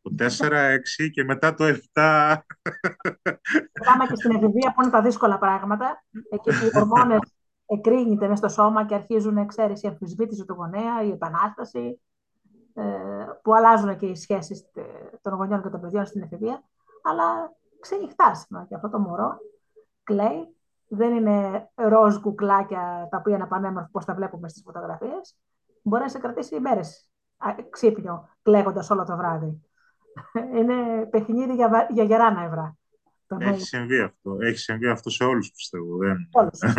[0.03, 1.73] το 4-6 και μετά το 7.
[3.85, 6.05] Πάμε και στην εφηβεία που είναι τα δύσκολα πράγματα.
[6.31, 7.35] Εκεί που οι ορμόνες
[7.67, 12.01] εκρίνεται μέσα στο σώμα και αρχίζουν, ξέρεις, η αμφισβήτηση του γονέα, η επανάσταση,
[12.75, 12.83] ε,
[13.43, 14.83] που αλλάζουν και οι σχέσεις ε,
[15.21, 16.63] των γονιών και των παιδιών στην εφηβεία.
[17.03, 19.39] Αλλά ξενυχτάς με και αυτό το μωρό.
[20.03, 20.57] Κλαίει.
[20.89, 25.37] Δεν είναι ροζ κουκλάκια τα οποία είναι πανέμορφα όπως τα βλέπουμε στις φωτογραφίες.
[25.87, 29.61] Μπορεί να σε κρατήσει μέρες α, ξύπνιο, κλαίγοντας όλο το βράδυ.
[30.55, 32.77] Είναι παιχνίδι για, βα- για γερά νεύρα.
[33.27, 34.37] Το Έχει συμβεί αυτό.
[34.41, 35.97] Έχει συμβεί αυτό σε όλους, πιστεύω.
[35.97, 36.29] Δεν...
[36.33, 36.59] Όλους.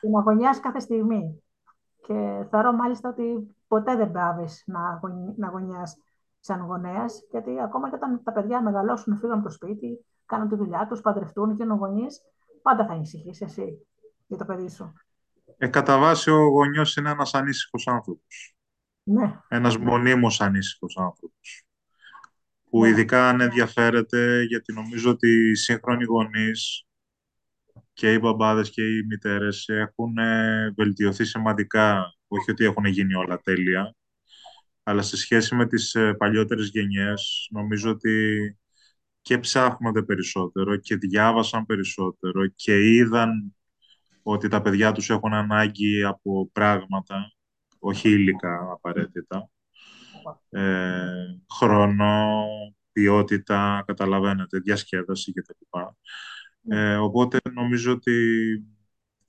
[0.00, 1.42] Την αγωνιάς κάθε στιγμή.
[2.00, 5.34] Και θεωρώ μάλιστα ότι ποτέ δεν πάβεις να, αγωνι...
[5.36, 5.96] να αγωνιάς
[6.40, 10.56] σαν γονέας, γιατί ακόμα και όταν τα παιδιά μεγαλώσουν, φύγουν από το σπίτι, κάνουν τη
[10.56, 12.20] δουλειά τους, παντρευτούν και είναι γονείς,
[12.62, 13.86] πάντα θα ανησυχείς εσύ
[14.26, 14.92] για το παιδί σου.
[15.58, 18.54] Ε, κατά βάση ο γονιός είναι ένας ανήσυχος άνθρωπος.
[19.02, 21.64] Ναι, Ένας μονίμως ανήσυχος άνθρωπος.
[22.70, 22.88] Που Ναι.
[22.88, 26.86] ειδικά αν ενδιαφέρεται, γιατί νομίζω ότι οι σύγχρονοι γονείς
[27.92, 32.14] και οι μπαμπάδες και οι μητέρες έχουν ε, βελτιωθεί σημαντικά.
[32.28, 33.94] Όχι ότι έχουν γίνει όλα τέλεια,
[34.82, 38.56] αλλά σε σχέση με τις ε, παλιότερες γενιές, νομίζω ότι
[39.22, 43.56] και ψάχνονται περισσότερο και διάβασαν περισσότερο και είδαν
[44.30, 47.32] ότι τα παιδιά τους έχουν ανάγκη από πράγματα,
[47.78, 49.50] όχι υλικά απαραίτητα,
[50.50, 52.44] ε, χρόνο,
[52.92, 55.78] ποιότητα, καταλαβαίνετε, διασκέδαση κτλ.
[56.74, 58.14] Ε, οπότε νομίζω ότι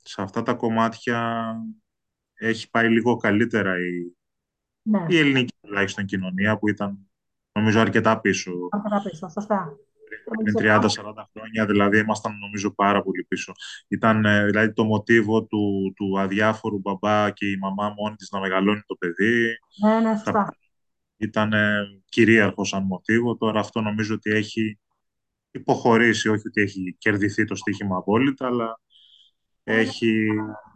[0.04, 1.54] σε αυτά τα κομμάτια
[2.34, 4.18] έχει πάει λίγο καλύτερα η,
[4.82, 5.06] ναι.
[5.08, 7.10] η ελληνική τουλάχιστον κοινωνία που ήταν
[7.52, 9.78] νομίζω αρκετά πίσω Αρκετά πίσω, σωστά.
[10.30, 10.82] Πριν 30-40
[11.34, 13.52] χρόνια, δηλαδή ήμασταν νομίζω πάρα πολύ πίσω.
[13.88, 18.39] Ήταν ε, δηλαδή το μοτίβο του, του αδιάφορου μπαμπά και η μαμά μόνη της να
[18.39, 19.58] μεγαλώνει το παιδί.
[19.84, 20.54] Ναι, ναι, σωστά.
[21.18, 23.38] Ήταν ε, κυρίαρχος σαν μοτίβο.
[23.38, 24.80] Τώρα αυτό νομίζω ότι έχει
[25.52, 28.80] υποχωρήσει, όχι ότι έχει κερδιθεί το στοίχημα απόλυτα, αλλά
[29.63, 30.28] έχει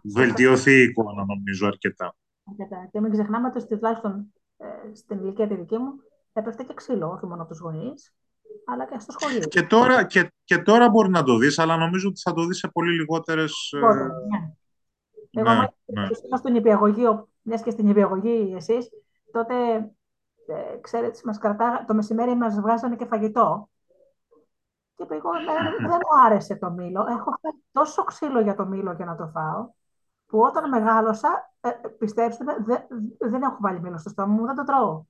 [0.03, 2.15] βελτιωθεί η εικόνα νομίζω αρκετά.
[2.49, 2.89] Αρκετά.
[2.91, 5.93] Και μην ξεχνάμε ότι τουλάχιστον ε, στην ηλικία τη δική μου
[6.33, 8.13] έπεφτε και ξύλο, όχι μόνο από τους γονείς,
[8.65, 9.39] αλλά και στο σχολείο.
[9.39, 12.57] Και τώρα, και, και τώρα μπορεί να το δεις, αλλά νομίζω ότι θα το δεις
[12.57, 13.71] σε πολύ λιγότερες...
[13.75, 14.53] ε, Πότε, ναι.
[15.35, 16.01] Εγώ, ναι, άμα ναι.
[16.01, 18.89] ήμουν στο νηπιαγωγείο, μιας και στην νηπιαγωγή εσείς,
[19.31, 19.55] τότε
[20.47, 23.69] ε, ξέρετε, μας κρατά, το μεσημέρι μας βγάζανε και φαγητό.
[24.95, 27.05] Και είπα, εγώ εμένα δεν μου άρεσε το μήλο.
[27.09, 29.69] Έχω φάει τόσο ξύλο για το μήλο για να το φάω,
[30.25, 32.81] που όταν μεγάλωσα, ε, πιστέψτε με, δεν,
[33.19, 35.03] δεν έχω βάλει μήλο στο στόμα μου, δεν το τρώω.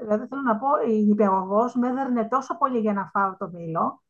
[0.00, 4.02] Δηλαδή θέλω να πω, η νηπιαγωγός με έδερνε τόσο πολύ για να φάω το μήλο,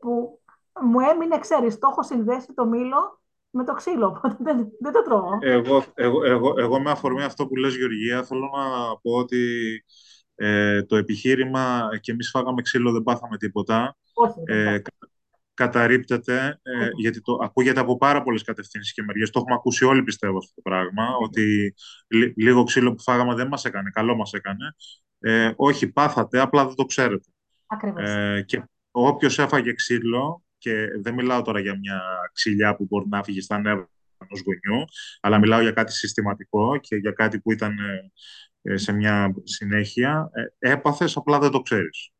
[0.00, 0.40] που
[0.82, 3.20] μου έμεινε, ξέρεις, το έχω συνδέσει το μήλο
[3.50, 5.38] με το ξύλο, οπότε δεν, δεν το τρώω.
[5.40, 9.46] Εγώ, εγώ, εγώ, εγώ με αφορμή αυτό που λες Γεωργία θέλω να πω ότι
[10.34, 14.82] ε, το επιχείρημα και εμείς φάγαμε ξύλο δεν πάθαμε τίποτα Όχι, δεν ε, τρώω.
[14.82, 15.08] κα-
[15.54, 20.02] καταρρίπτεται ε, γιατί το ακούγεται από πάρα πολλές κατευθύνσεις και μεριές το έχουμε ακούσει όλοι
[20.02, 21.74] πιστεύω αυτό το πράγμα ότι
[22.08, 24.74] λι- λίγο ξύλο που φάγαμε δεν μας έκανε, καλό μας έκανε
[25.18, 27.28] ε, όχι πάθατε, απλά δεν το ξέρετε
[28.02, 33.22] Ε, και όποιος έφαγε ξύλο, και δεν μιλάω τώρα για μια ξυλιά που μπορεί να
[33.22, 33.88] φύγει στα νεύρα
[34.18, 34.84] ενός γονιού,
[35.20, 37.76] αλλά μιλάω για κάτι συστηματικό και για κάτι που ήταν
[38.62, 42.10] ε, σε μια συνέχεια, ε, έπαθες, απλά δεν το ξέρεις.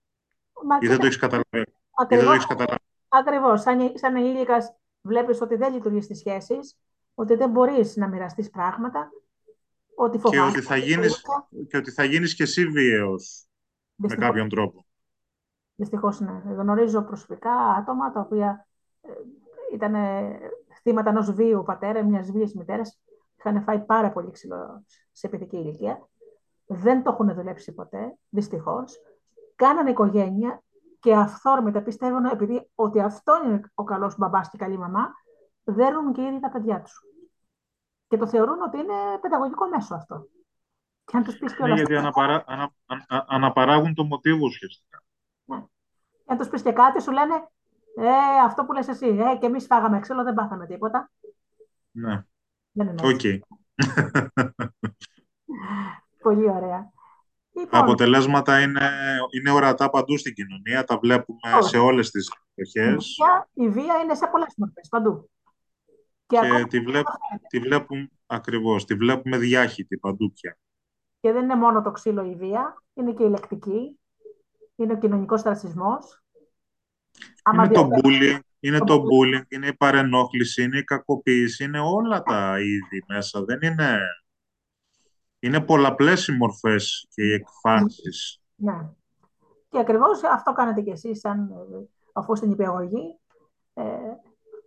[0.81, 1.73] Ή δεν το έχεις καταλάβει.
[2.27, 2.47] Ακριβώς.
[3.19, 3.61] Ακριβώς.
[3.61, 6.79] Σαν, σαν ενήλικας βλέπεις ότι δεν λειτουργείς στις σχέσεις,
[7.15, 9.11] ότι δεν μπορείς να μοιραστείς πράγματα,
[9.95, 11.23] ότι και ότι θα γίνεις,
[11.69, 13.47] και ότι θα γίνεις και εσύ βίαιος
[13.95, 14.87] με κάποιον τρόπο.
[15.75, 16.43] Δυστυχώς ναι.
[16.45, 18.67] Γνωρίζω προσωπικά άτομα τα οποία
[19.01, 19.09] ε,
[19.73, 19.95] ήταν
[20.83, 23.01] θύματα ενός βίου πατέρα, μιας βίαιης μητέρας.
[23.39, 26.09] Είχαν φάει πάρα πολύ ξύλο σε παιδική ηλικία.
[26.67, 29.01] Δεν το έχουν δουλέψει ποτέ, δυστυχώς.
[29.55, 30.63] Κάνανε οικογένεια
[31.05, 35.15] και αυθόρμητα πιστεύουν επειδή ότι αυτό είναι ο καλός μπαμπάς και η καλή μαμά,
[35.65, 37.01] δέρνουν και ήδη τα παιδιά τους.
[38.09, 40.29] Και το θεωρούν ότι είναι παιδαγωγικό μέσο αυτό.
[41.05, 45.03] Και αν τους πεις και όλα ναι, γιατί αναπαρά, ανα, ανα, αναπαράγουν το μοτίβο ουσιαστικά.
[45.45, 45.61] Ναι.
[46.25, 47.49] Και αν τους πεις και κάτι, σου λένε
[47.97, 49.07] Ε, αυτό που λες εσύ.
[49.07, 51.11] Ε, και εμείς φάγαμε ξύλο, δεν πάθαμε τίποτα.
[51.91, 52.25] Ναι.
[52.71, 53.39] Δεν είναι okay.
[56.23, 56.93] Πολύ ωραία.
[57.57, 58.91] Λοιπόν, τα αποτελέσματα είναι,
[59.31, 60.85] είναι ορατά παντού στην κοινωνία.
[60.85, 63.17] Τα βλέπουμε σε όλες τις εποχές.
[63.53, 65.31] Η βία είναι σε πολλές μορφές, παντού.
[66.27, 67.07] Και, και τη, βλέπ,
[67.49, 70.59] τη βλέπουμε ακριβώς, τη βλέπουμε διάχυτη παντού πια.
[71.21, 73.99] Και δεν είναι μόνο το ξύλο η βία, είναι και η λεκτική,
[74.77, 76.23] είναι ο κοινωνικός ρατσισμός.
[77.55, 82.61] Είναι το bullying, είναι το bullying, είναι η παρενόχληση, είναι η κακοποίηση, είναι όλα τα
[82.61, 83.45] είδη μέσα.
[83.45, 83.99] Δεν είναι...
[85.45, 88.43] Είναι πολλαπλές οι μορφές και οι εκφάνσεις.
[88.55, 88.91] Ναι.
[89.69, 91.51] Και ακριβώς αυτό κάνετε κι εσείς, σαν,
[92.13, 93.19] αφού στην υπηαγωγή.
[93.75, 93.85] Ε,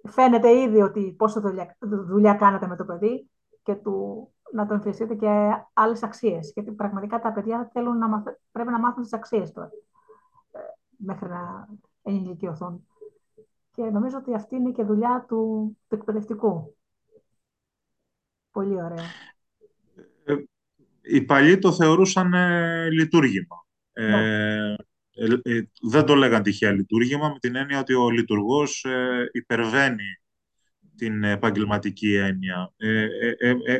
[0.07, 3.29] φαίνεται ήδη ότι πόσο δουλειά, δουλειά κάνατε με το παιδί
[3.63, 6.51] και του, να το εμφυσείτε και άλλες αξίες.
[6.53, 9.71] Γιατί πραγματικά τα παιδιά θέλουν να πρέπει να μάθουν τις αξίες τώρα
[10.97, 11.67] μέχρι να
[12.01, 12.87] ενηλικιωθούν.
[13.71, 16.75] Και νομίζω ότι αυτή είναι και δουλειά του, του εκπαιδευτικού.
[18.51, 19.05] Πολύ ωραία.
[21.07, 23.65] Ε, οι παλιοί το θεωρούσαν ε, λειτουργήμα.
[23.91, 24.73] Ε, ναι.
[25.43, 28.85] ε, δεν το λέγαν τυχαία λειτουργήμα, με την έννοια ότι ο λειτουργός
[29.31, 30.21] υπερβαίνει
[30.95, 32.73] την επαγγελματική έννοια.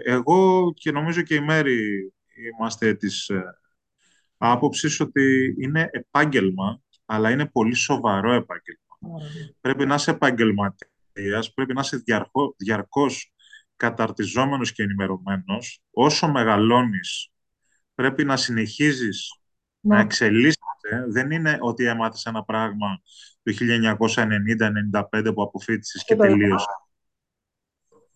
[0.04, 2.12] εγώ και νομίζω και η Μέρη
[2.52, 3.32] είμαστε της
[4.38, 9.30] άποψης ότι είναι επάγγελμα αλλά είναι πολύ σοβαρό επάγγελμα.
[9.62, 13.34] Πρέπει να είσαι επαγγελματίας, πρέπει να είσαι διαρκώ, διαρκώς
[13.78, 15.82] καταρτιζόμενος και ενημερωμένος.
[15.92, 17.30] Όσο μεγαλώνεις,
[17.96, 19.32] πρέπει να συνεχίζεις
[19.80, 20.02] να ναι.
[20.02, 21.06] εξελίσσεσαι.
[21.08, 23.02] Δεν είναι ότι έμαθες ένα πράγμα
[23.44, 23.54] το
[25.12, 26.66] 1990-95 που αποφύτησες και τελείωσε.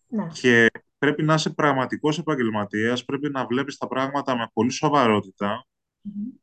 [0.06, 0.26] Ναι.
[0.32, 5.66] Και πρέπει να είσαι πραγματικός επαγγελματίας, πρέπει να βλέπεις τα πράγματα με πολύ σοβαρότητα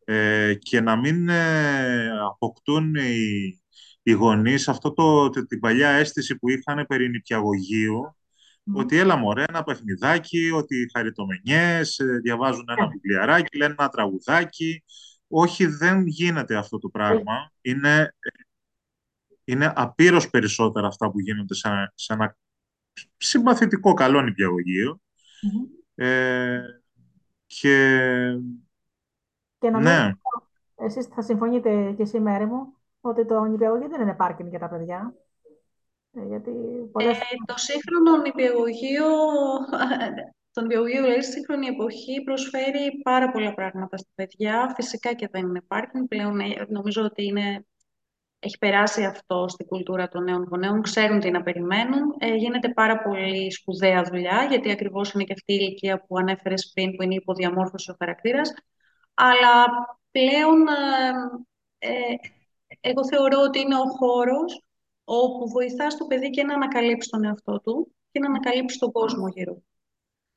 [0.06, 3.60] ε, και να μην ε, αποκτούν οι,
[4.04, 8.18] οι γονείς αυτό το, την παλιά αίσθηση που είχαν περί νηπιαγωγείου,
[8.74, 12.88] ότι έλα μωρέ ένα παιχνιδάκι, ότι χαριτομενιές, ε, διαβάζουν ένα ναι.
[12.88, 14.84] βιβλιαράκι, λένε ένα τραγουδάκι.
[15.28, 17.52] Όχι, δεν γίνεται αυτό το πράγμα.
[17.62, 18.16] Είναι,
[19.44, 22.38] είναι απείρως περισσότερα αυτά που γίνονται σε, σε ένα
[23.18, 25.02] συμπαθητικό καλό νηπιαγωγείο.
[25.96, 26.62] Ε,
[27.46, 28.00] και
[29.60, 30.14] και νομίζω ναι.
[30.76, 34.70] εσείς θα συμφωνείτε και εσύ, Μέρη μου, ότι το νηπιαγωγείο δεν είναι πάρκινγκ για τα
[34.70, 35.14] παιδιά.
[36.14, 36.52] Ε, γιατί
[36.92, 37.18] πολλές...
[37.18, 39.08] ε, το σύγχρονο νηπιαγωγείο,
[40.54, 44.74] το νηπιαγωγείο δηλαδή στη σύγχρονη εποχή προσφέρει πάρα πολλά πράγματα στα παιδιά.
[44.76, 46.08] Φυσικά και δεν είναι πάρκινγκ.
[46.08, 47.66] Πλέον ε, νομίζω ότι είναι
[48.42, 52.16] έχει περάσει αυτό στην κουλτούρα των νέων γονέων, ξέρουν τι να περιμένουν.
[52.18, 56.72] Ε, γίνεται πάρα πολύ σπουδαία δουλειά, γιατί ακριβώς είναι και αυτή η ηλικία που ανέφερες
[56.74, 58.54] πριν, που είναι η υποδιαμόρφωση ο χαρακτήρας
[59.20, 59.66] αλλά
[60.12, 60.68] πλέον
[61.80, 62.16] ε, ε,
[62.82, 64.64] εγώ θεωρώ ότι είναι ο χώρος
[65.12, 69.28] όπου βοηθάς το παιδί και να ανακαλύψει τον εαυτό του και να ανακαλύψει τον κόσμο
[69.28, 69.62] γύρω.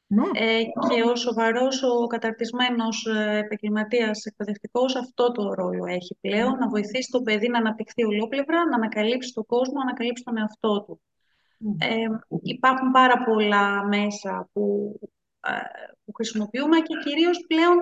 [0.07, 0.23] Ναι.
[0.35, 6.69] Ε, και ο σοβαρός, ο καταρτισμένος ε, επαγγελματίας εκπαιδευτικός αυτό το ρόλο έχει πλέον, να
[6.69, 11.01] βοηθήσει το παιδί να αναπτυχθεί ολόκληρα, να ανακαλύψει τον κόσμο, να ανακαλύψει τον εαυτό του.
[11.79, 12.07] Ε,
[12.43, 14.95] υπάρχουν πάρα πολλά μέσα που,
[16.05, 17.77] που χρησιμοποιούμε και κυρίως πλέον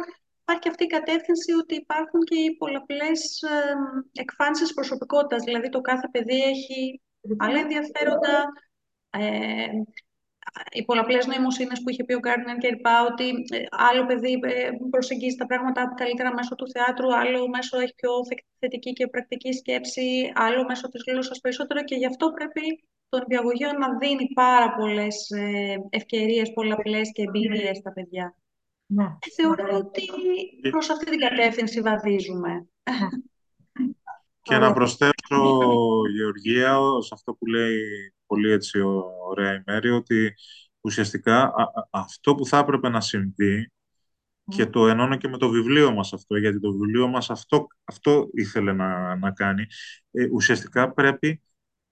[0.51, 5.43] υπάρχει αυτή η κατεύθυνση ότι υπάρχουν και οι πολλαπλές ε, εκφάνσεις προσωπικότητας.
[5.43, 7.01] Δηλαδή το κάθε παιδί έχει
[7.39, 8.49] άλλα ενδιαφέροντα,
[9.11, 9.67] ε,
[10.71, 14.71] οι πολλαπλές νοημοσύνες που είχε πει ο Γκάρντνερ και λοιπά, ότι ε, άλλο παιδί ε,
[14.91, 18.11] προσεγγίζει τα πράγματα καλύτερα μέσω του θεάτρου, άλλο μέσω έχει πιο
[18.59, 23.73] θετική και πρακτική σκέψη, άλλο μέσω της γλώσσας περισσότερο και γι' αυτό πρέπει το νηπιαγωγείο
[23.73, 28.35] να δίνει πάρα πολλές ε, ευκαιρίες πολλαπλές και εμπειρίες στα παιδιά.
[28.93, 29.17] Ναι.
[29.37, 30.03] Θεωρώ ότι
[30.71, 32.67] προς αυτή την κατεύθυνση βαδίζουμε.
[34.43, 35.43] Και να προσθέσω,
[36.15, 37.79] Γεωργία, σε αυτό που λέει
[38.27, 38.81] πολύ έτσι
[39.29, 40.35] ωραία η Μέρη, ότι
[40.81, 41.55] ουσιαστικά
[41.91, 43.73] αυτό που θα έπρεπε να συμβεί
[44.45, 48.29] και το ενώνω και με το βιβλίο μας αυτό, γιατί το βιβλίο μας αυτό, αυτό
[48.33, 49.67] ήθελε να, να κάνει.
[50.11, 51.43] Ε, ουσιαστικά πρέπει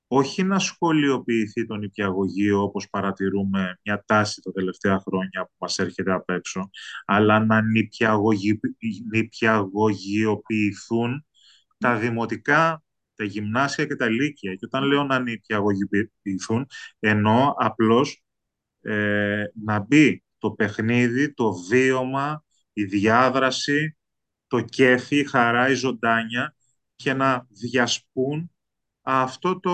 [0.09, 6.13] όχι να σχολιοποιηθεί το νηπιαγωγείο όπως παρατηρούμε μια τάση τα τελευταία χρόνια που μας έρχεται
[6.13, 6.71] απ' έξω,
[7.05, 7.63] αλλά να
[9.13, 11.27] νηπιαγωγειοποιηθούν
[11.79, 12.83] τα δημοτικά,
[13.15, 14.55] τα γυμνάσια και τα λύκεια.
[14.55, 16.67] Και όταν λέω να νηπιαγωγειοποιηθούν,
[16.99, 18.23] εννοώ απλώς
[18.81, 23.97] ε, να μπει το παιχνίδι, το βίωμα, η διάδραση,
[24.47, 26.55] το κέφι, η χαρά, η ζωντάνια
[26.97, 28.51] και να διασπούν
[29.11, 29.73] αυτό το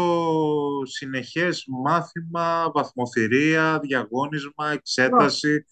[0.85, 5.65] συνεχές μάθημα, βαθμοθυρία, διαγώνισμα, εξέταση.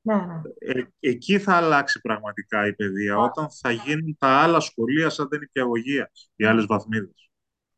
[0.00, 0.40] Ναι, ναι.
[0.58, 5.42] Ε, εκεί θα αλλάξει πραγματικά η παιδεία, όταν θα γίνουν τα άλλα σχολεία σαν την
[5.42, 7.30] υπηαγωγία, οι άλλες βαθμίδες.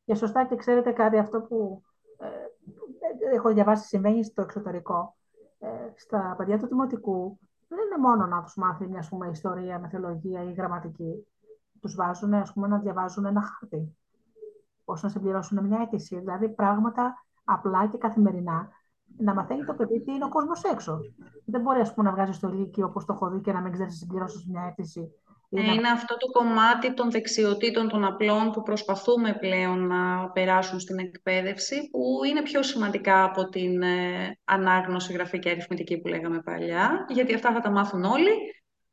[0.05, 1.83] Και σωστά και ξέρετε κάτι, αυτό που
[2.18, 5.16] ε, έχω διαβάσει συμβαίνει στο εξωτερικό.
[5.59, 10.42] Ε, στα παιδιά του Δημοτικού δεν είναι μόνο να τους μάθει μια πούμε, ιστορία, μεθολογία
[10.42, 11.27] ή γραμματική.
[11.81, 13.97] Τους βάζουν ας πούμε, να διαβάζουν ένα χάρτη.
[14.88, 16.18] Πώς να συμπληρώσουν μια αίτηση.
[16.18, 18.68] Δηλαδή πράγματα απλά και καθημερινά.
[19.16, 20.98] Να μαθαίνει το παιδί τι είναι ο κόσμος έξω.
[21.44, 23.72] Δεν μπορεί ας πούμε, να βγάζεις στο λύκειο όπως το έχω δει και να μην
[23.72, 25.12] ξέρεις να συμπληρώσεις μια αίτηση
[25.51, 31.88] είναι αυτό το κομμάτι των δεξιοτήτων των απλών που προσπαθούμε πλέον να περάσουν στην εκπαίδευση,
[31.90, 37.35] που είναι πιο σημαντικά από την ε, ανάγνωση, γραφή και αριθμητική που λέγαμε παλιά, γιατί
[37.35, 38.31] αυτά θα τα μάθουν όλοι,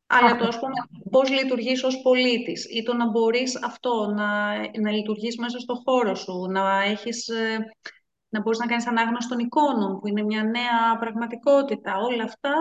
[0.06, 0.72] αλλά το ας πούμε
[1.10, 6.14] πώς λειτουργείς ως πολίτης ή το να μπορείς αυτό, να, να λειτουργείς μέσα στο χώρο
[6.14, 7.28] σου, να έχεις...
[7.28, 7.70] Ε,
[8.28, 11.96] να μπορείς να κάνεις ανάγνωση των εικόνων, που είναι μια νέα πραγματικότητα.
[11.96, 12.54] Όλα αυτά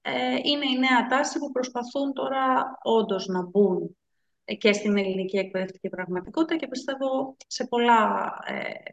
[0.00, 3.96] ε, είναι η νέα τάση που προσπαθούν τώρα όντως να μπουν
[4.58, 8.90] και στην ελληνική εκπαιδευτική πραγματικότητα και πιστεύω σε πολλά, ε,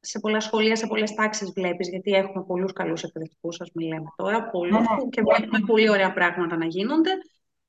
[0.00, 4.50] σε πολλά σχολεία, σε πολλές τάξεις βλέπεις, γιατί έχουμε πολλούς καλούς εκπαιδευτικούς, ας μιλάμε τώρα,
[4.50, 5.08] πολλούς ναι.
[5.10, 7.10] και βλέπουμε πολύ ωραία πράγματα να γίνονται.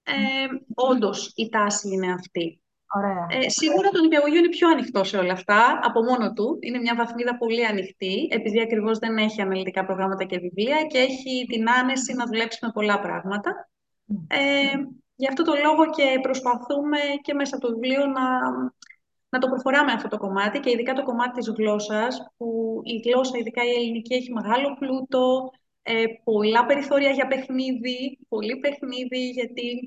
[0.07, 2.61] Ε, όντως η τάση είναι αυτή.
[3.29, 6.57] Ε, σίγουρα το νηπιαγωγείο είναι πιο ανοιχτό σε όλα αυτά από μόνο του.
[6.61, 11.45] Είναι μια βαθμίδα πολύ ανοιχτή, επειδή ακριβώς δεν έχει αναλυτικά προγράμματα και βιβλία και έχει
[11.49, 13.69] την άνεση να δουλέψει με πολλά πράγματα.
[14.27, 14.77] Ε,
[15.15, 18.25] γι' αυτό το λόγο και προσπαθούμε και μέσα από το βιβλίο να,
[19.29, 23.37] να το προχωράμε αυτό το κομμάτι και ειδικά το κομμάτι της γλώσσας, που η γλώσσα,
[23.37, 25.51] ειδικά η ελληνική, έχει μεγάλο πλούτο,
[25.89, 29.85] ε, πολλά περιθώρια για παιχνίδι, πολύ παιχνίδι, γιατί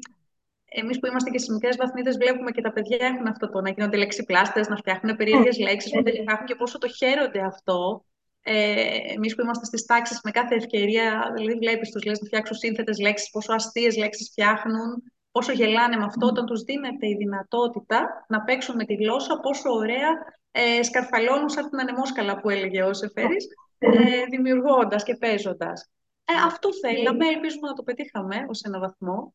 [0.68, 3.70] εμείς που είμαστε και στις μικρές βαθμίδες, βλέπουμε και τα παιδιά έχουν αυτό το να
[3.70, 8.04] γίνονται λεξιπλάστες, να φτιάχνουν περίεργες λέξεις που δεν υπάρχουν και πόσο το χαίρονται αυτό.
[8.42, 12.56] Ε, εμείς που είμαστε στις τάξεις με κάθε ευκαιρία, δηλαδή βλέπεις τους λες να φτιάξουν
[12.56, 18.24] σύνθετες λέξεις, πόσο αστείες λέξεις φτιάχνουν, πόσο γελάνε με αυτό, όταν τους δίνεται η δυνατότητα
[18.28, 20.10] να παίξουν με τη γλώσσα, πόσο ωραία
[20.50, 23.46] ε, σκαρφαλώνουν σαν την ανεμόσκαλα που έλεγε ο Σεφέρης,
[23.82, 25.90] ε, δημιουργώντας και παίζοντας.
[26.24, 29.32] Ε, αυτό θέλαμε, ελπίζουμε να το πετύχαμε ως ένα βαθμό.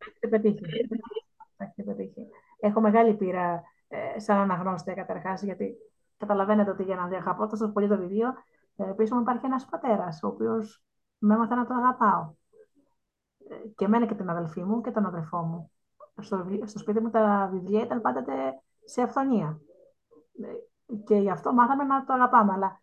[2.60, 5.76] Έχω μεγάλη πείρα ε, σαν αναγνώστια καταρχάς, γιατί
[6.18, 8.34] καταλαβαίνετε ότι για να διαχαπώ τόσο πολύ το βιβλίο,
[8.76, 10.84] ε, πίσω μου υπάρχει ένας πατέρας, ο οποίος
[11.18, 12.34] με έμαθε να τον αγαπάω.
[13.50, 15.72] Ε, και εμένα και την αδελφή μου και τον αδελφό μου.
[16.22, 18.24] Στο, στο σπίτι μου τα βιβλία ήταν πάντα
[18.86, 19.60] σε αυθονία.
[20.42, 20.48] Ε,
[21.06, 22.54] και γι' αυτό μάθαμε να το αγαπάμε.
[22.54, 22.82] Αλλά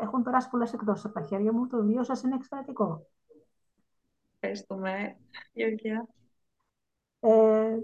[0.00, 1.66] έχουν περάσει πολλές εκδόσεις από τα χέρια μου.
[1.66, 3.06] Το βιβλίο σας είναι εξαιρετικό.
[4.34, 5.16] Ευχαριστούμε,
[5.52, 6.08] Γεωργία.
[7.20, 7.78] Ε,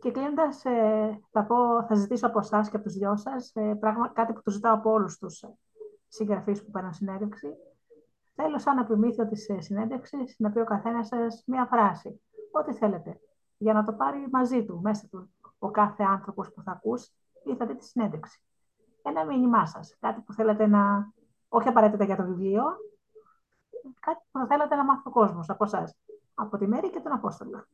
[0.00, 1.46] και κλείνοντας, ε, θα,
[1.88, 3.78] θα ζητήσω από εσάς και από τους δυο σας ε,
[4.12, 5.44] κάτι που τους ζητάω από όλους τους
[6.08, 7.48] συγγραφείς που παίρνουν συνέντευξη.
[8.34, 12.20] Θέλω, σαν επιμήθειο της συνέντευξης, να πει ο καθένας σας μία φράση.
[12.50, 13.20] Ό,τι θέλετε.
[13.58, 17.12] Για να το πάρει μαζί του, μέσα του, ο κάθε άνθρωπος που θα ακούσει
[17.44, 18.40] ή θα δει τη συνέντευξη.
[19.02, 19.96] Ένα μήνυμά σας.
[20.00, 21.12] Κάτι που θέλετε να.
[21.54, 22.62] Όχι απαραίτητα για το βιβλίο,
[24.00, 25.94] κάτι που θα θέλατε να μάθει ο κόσμος από εσάς.
[26.34, 27.66] Από τη Μέρη και τον Απόστολο.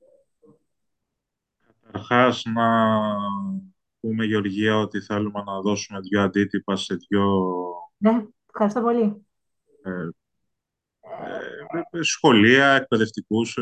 [1.82, 2.66] Καταρχάς να
[4.00, 7.24] πούμε, Γεωργία, ότι θέλουμε να δώσουμε δύο αντίτυπα σε δύο...
[7.96, 9.26] Ναι, ευχαριστώ πολύ.
[9.82, 10.08] Ε,
[11.90, 13.58] ε, σχολεία, εκπαιδευτικούς,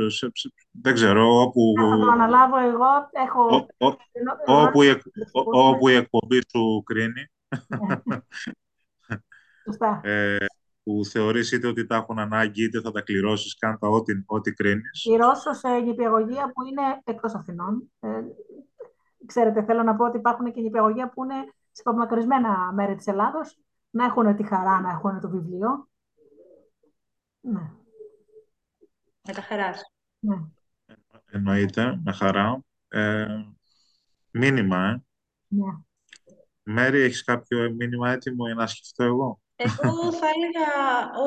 [0.71, 1.73] δεν ξέρω, όπου...
[1.77, 3.67] Θα το αναλάβω εγώ, έχω...
[4.47, 5.03] όπου, η,
[5.53, 7.27] όπου η εκπομπή σου κρίνει.
[9.67, 9.73] Ναι.
[9.73, 10.01] Σωστά.
[10.05, 10.37] Ε,
[10.83, 14.53] που θεωρείς είτε ότι τα έχουν ανάγκη είτε θα τα κληρώσεις, καν τα ό,τι, ό,τι
[14.53, 15.03] κρίνεις.
[15.03, 17.93] Κληρώσω σε νηπιαγωγεία που είναι εκτός Αθηνών.
[18.01, 18.09] Ε,
[19.27, 21.35] ξέρετε, θέλω να πω ότι υπάρχουν και νηπιαγωγεία που είναι
[21.73, 23.59] σε απομακρυσμένα μέρη της Ελλάδος,
[23.91, 25.89] να έχουν τη χαρά να έχουν το βιβλίο.
[27.41, 27.71] Ναι.
[29.23, 29.93] Με τα χαράς.
[30.19, 30.37] Ναι.
[31.31, 32.61] Εννοείται, με χαρά.
[32.89, 33.27] Ε,
[34.31, 35.03] μήνυμα, ε.
[35.49, 35.73] Ναι.
[36.63, 40.71] Μέρη, έχεις κάποιο μήνυμα έτοιμο για να σκεφτώ εγώ; Εγώ θα έλεγα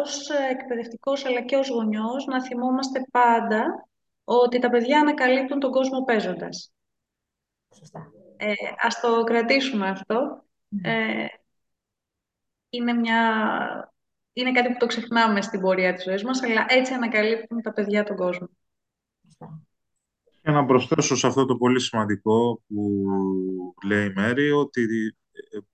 [0.02, 3.88] ως εκπαιδευτικός αλλά και ως γονιός να θυμόμαστε πάντα
[4.24, 6.72] ότι τα παιδιά ανακαλύπτουν τον κόσμο παίζοντας.
[7.76, 8.12] Σωστά.
[8.38, 10.44] Ε, ας το κρατήσουμε αυτό.
[10.68, 10.92] Ναι.
[10.92, 11.28] Ε,
[12.70, 13.94] είναι, μια...
[14.34, 18.04] είναι κάτι που το ξεχνάμε στην πορεία της ζωής μας, αλλά έτσι ανακαλύπτουν τα παιδιά
[18.04, 18.50] τον κόσμο.
[19.24, 19.62] Σωστά.
[20.42, 23.04] Και να προσθέσω σε αυτό το πολύ σημαντικό που
[23.86, 24.82] λέει η Μέρη, ότι
[25.29, 25.29] ε,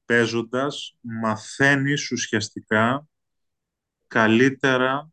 [0.06, 3.08] παίζοντας μαθαίνεις ουσιαστικά
[4.08, 5.10] καλύτερα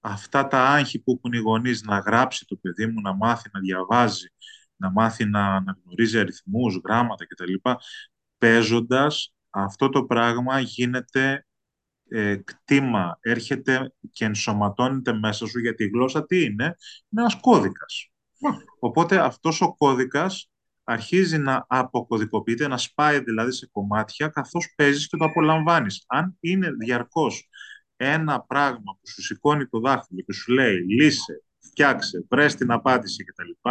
[0.00, 3.60] αυτά τα άγχη που έχουν οι γονείς να γράψει το παιδί μου, να μάθει να
[3.60, 4.26] διαβάζει,
[4.76, 7.54] να μάθει να, να γνωρίζει αριθμούς, γράμματα κτλ.
[8.38, 11.46] Παίζοντας αυτό το πράγμα γίνεται
[12.08, 16.64] ε, κτήμα, έρχεται και ενσωματώνεται μέσα σου, γιατί η γλώσσα τι είναι,
[17.08, 18.10] είναι ένας κώδικας.
[18.78, 20.51] Οπότε αυτός ο κώδικας
[20.84, 26.04] αρχίζει να αποκωδικοποιείται, να σπάει δηλαδή σε κομμάτια, καθώς παίζεις και το απολαμβάνεις.
[26.06, 27.48] Αν είναι διαρκώς
[27.96, 33.24] ένα πράγμα που σου σηκώνει το δάχτυλο και σου λέει λύσε, φτιάξε, βρες την απάντηση
[33.24, 33.70] κτλ,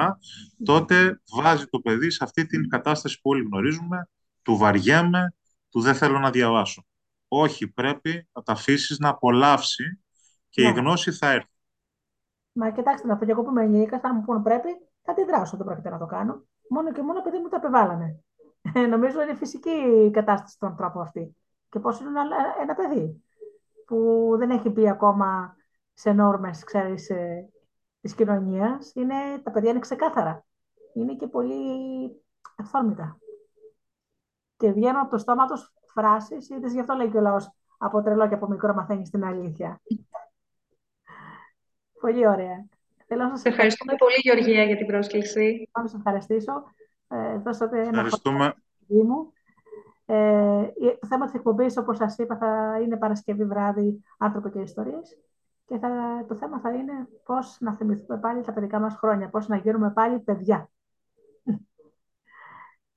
[0.64, 4.09] τότε βάζει το παιδί σε αυτή την κατάσταση που όλοι γνωρίζουμε,
[4.41, 5.36] του βαριέμαι,
[5.70, 6.86] του δεν θέλω να διαβάσω.
[7.28, 10.01] Όχι, πρέπει να τα αφήσεις να απολαύσει
[10.49, 10.80] και η Ναι.
[10.80, 11.49] γνώση θα έρθει.
[12.51, 14.68] Μα κοιτάξτε να πω, και εγώ που είμαι ενήλικας, θα μου πούνε πρέπει,
[15.01, 16.45] θα την δράσω, δεν πρόκειται να το κάνω.
[16.74, 18.19] Μόνο και μόνο επειδή μου το επιβάλλανε.
[18.74, 19.69] Ε, νομίζω είναι φυσική
[20.05, 21.38] η κατάσταση των ανθρώπων αυτή.
[21.69, 22.22] Και πώς είναι ένα,
[22.61, 23.24] ένα παιδί
[23.86, 25.55] που δεν έχει μπει ακόμα
[25.93, 27.49] σε νόρμες, ξέρεις, ε,
[28.01, 28.91] της κοινωνίας.
[28.95, 30.45] Είναι, τα παιδιά είναι ξεκάθαρα.
[30.93, 31.55] Είναι και πολύ
[32.57, 33.19] αυθόρμητα.
[34.57, 38.01] Και βγαίνουν από το στόμα τους φράσεις, είδες γι' αυτό λέει και ο λαός, από
[38.01, 39.82] τρελό και από μικρό μαθαίνεις την αλήθεια.
[42.01, 42.65] Πολύ ωραία.
[43.14, 45.70] Θέλω να σας Σε ευχαριστούμε πολύ, Γεωργία, για την πρόσκληση.
[45.78, 46.51] να σας ευχαριστήσω.
[47.07, 48.53] Ε, δώσατε ένα Ευχαριστούμε.
[48.88, 49.32] χρόνο μου.
[50.05, 50.66] Ε,
[50.99, 55.18] το θέμα της εκπομπής, όπως σας είπα, θα είναι Παρασκευή βράδυ άνθρωπο και ιστορίες.
[55.66, 55.89] Και θα,
[56.28, 59.91] το θέμα θα είναι πώς να θυμηθούμε πάλι τα παιδικά μας χρόνια, πώς να γίνουμε
[59.91, 60.70] πάλι παιδιά.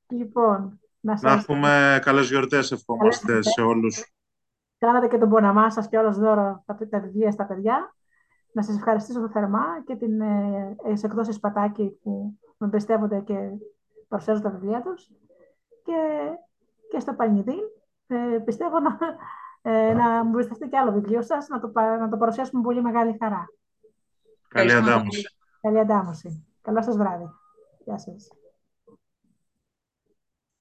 [0.08, 4.12] λοιπόν, να Να σας έχουμε καλές γιορτές, ευχόμαστε Καλές σε όλους.
[4.78, 7.94] κάνατε και τον ποναμά σας και όλος δώρο τα, τα βιβλία στα παιδιά.
[8.54, 13.50] Να σας ευχαριστήσω θερμά και την ε, ε, σε εκδόσεις Πατάκη που με εμπιστεύονται και
[14.08, 15.10] παρουσιάζουν τα βιβλία τους.
[15.84, 16.30] Και,
[16.90, 17.60] και στο Πανιδίν
[18.06, 18.98] ε, πιστεύω να,
[19.62, 22.66] ε, να μου εμπιστευτεί και άλλο βιβλίο σας, να το, πα- να το παρουσιάσουμε με
[22.66, 23.46] πολύ μεγάλη χαρά.
[24.48, 25.22] Καλή Ευχαριστούμε αντάμωση.
[25.60, 26.46] Καλή αντάμωση.
[26.62, 27.30] Καλό σας βράδυ.
[27.84, 28.28] Γεια σας.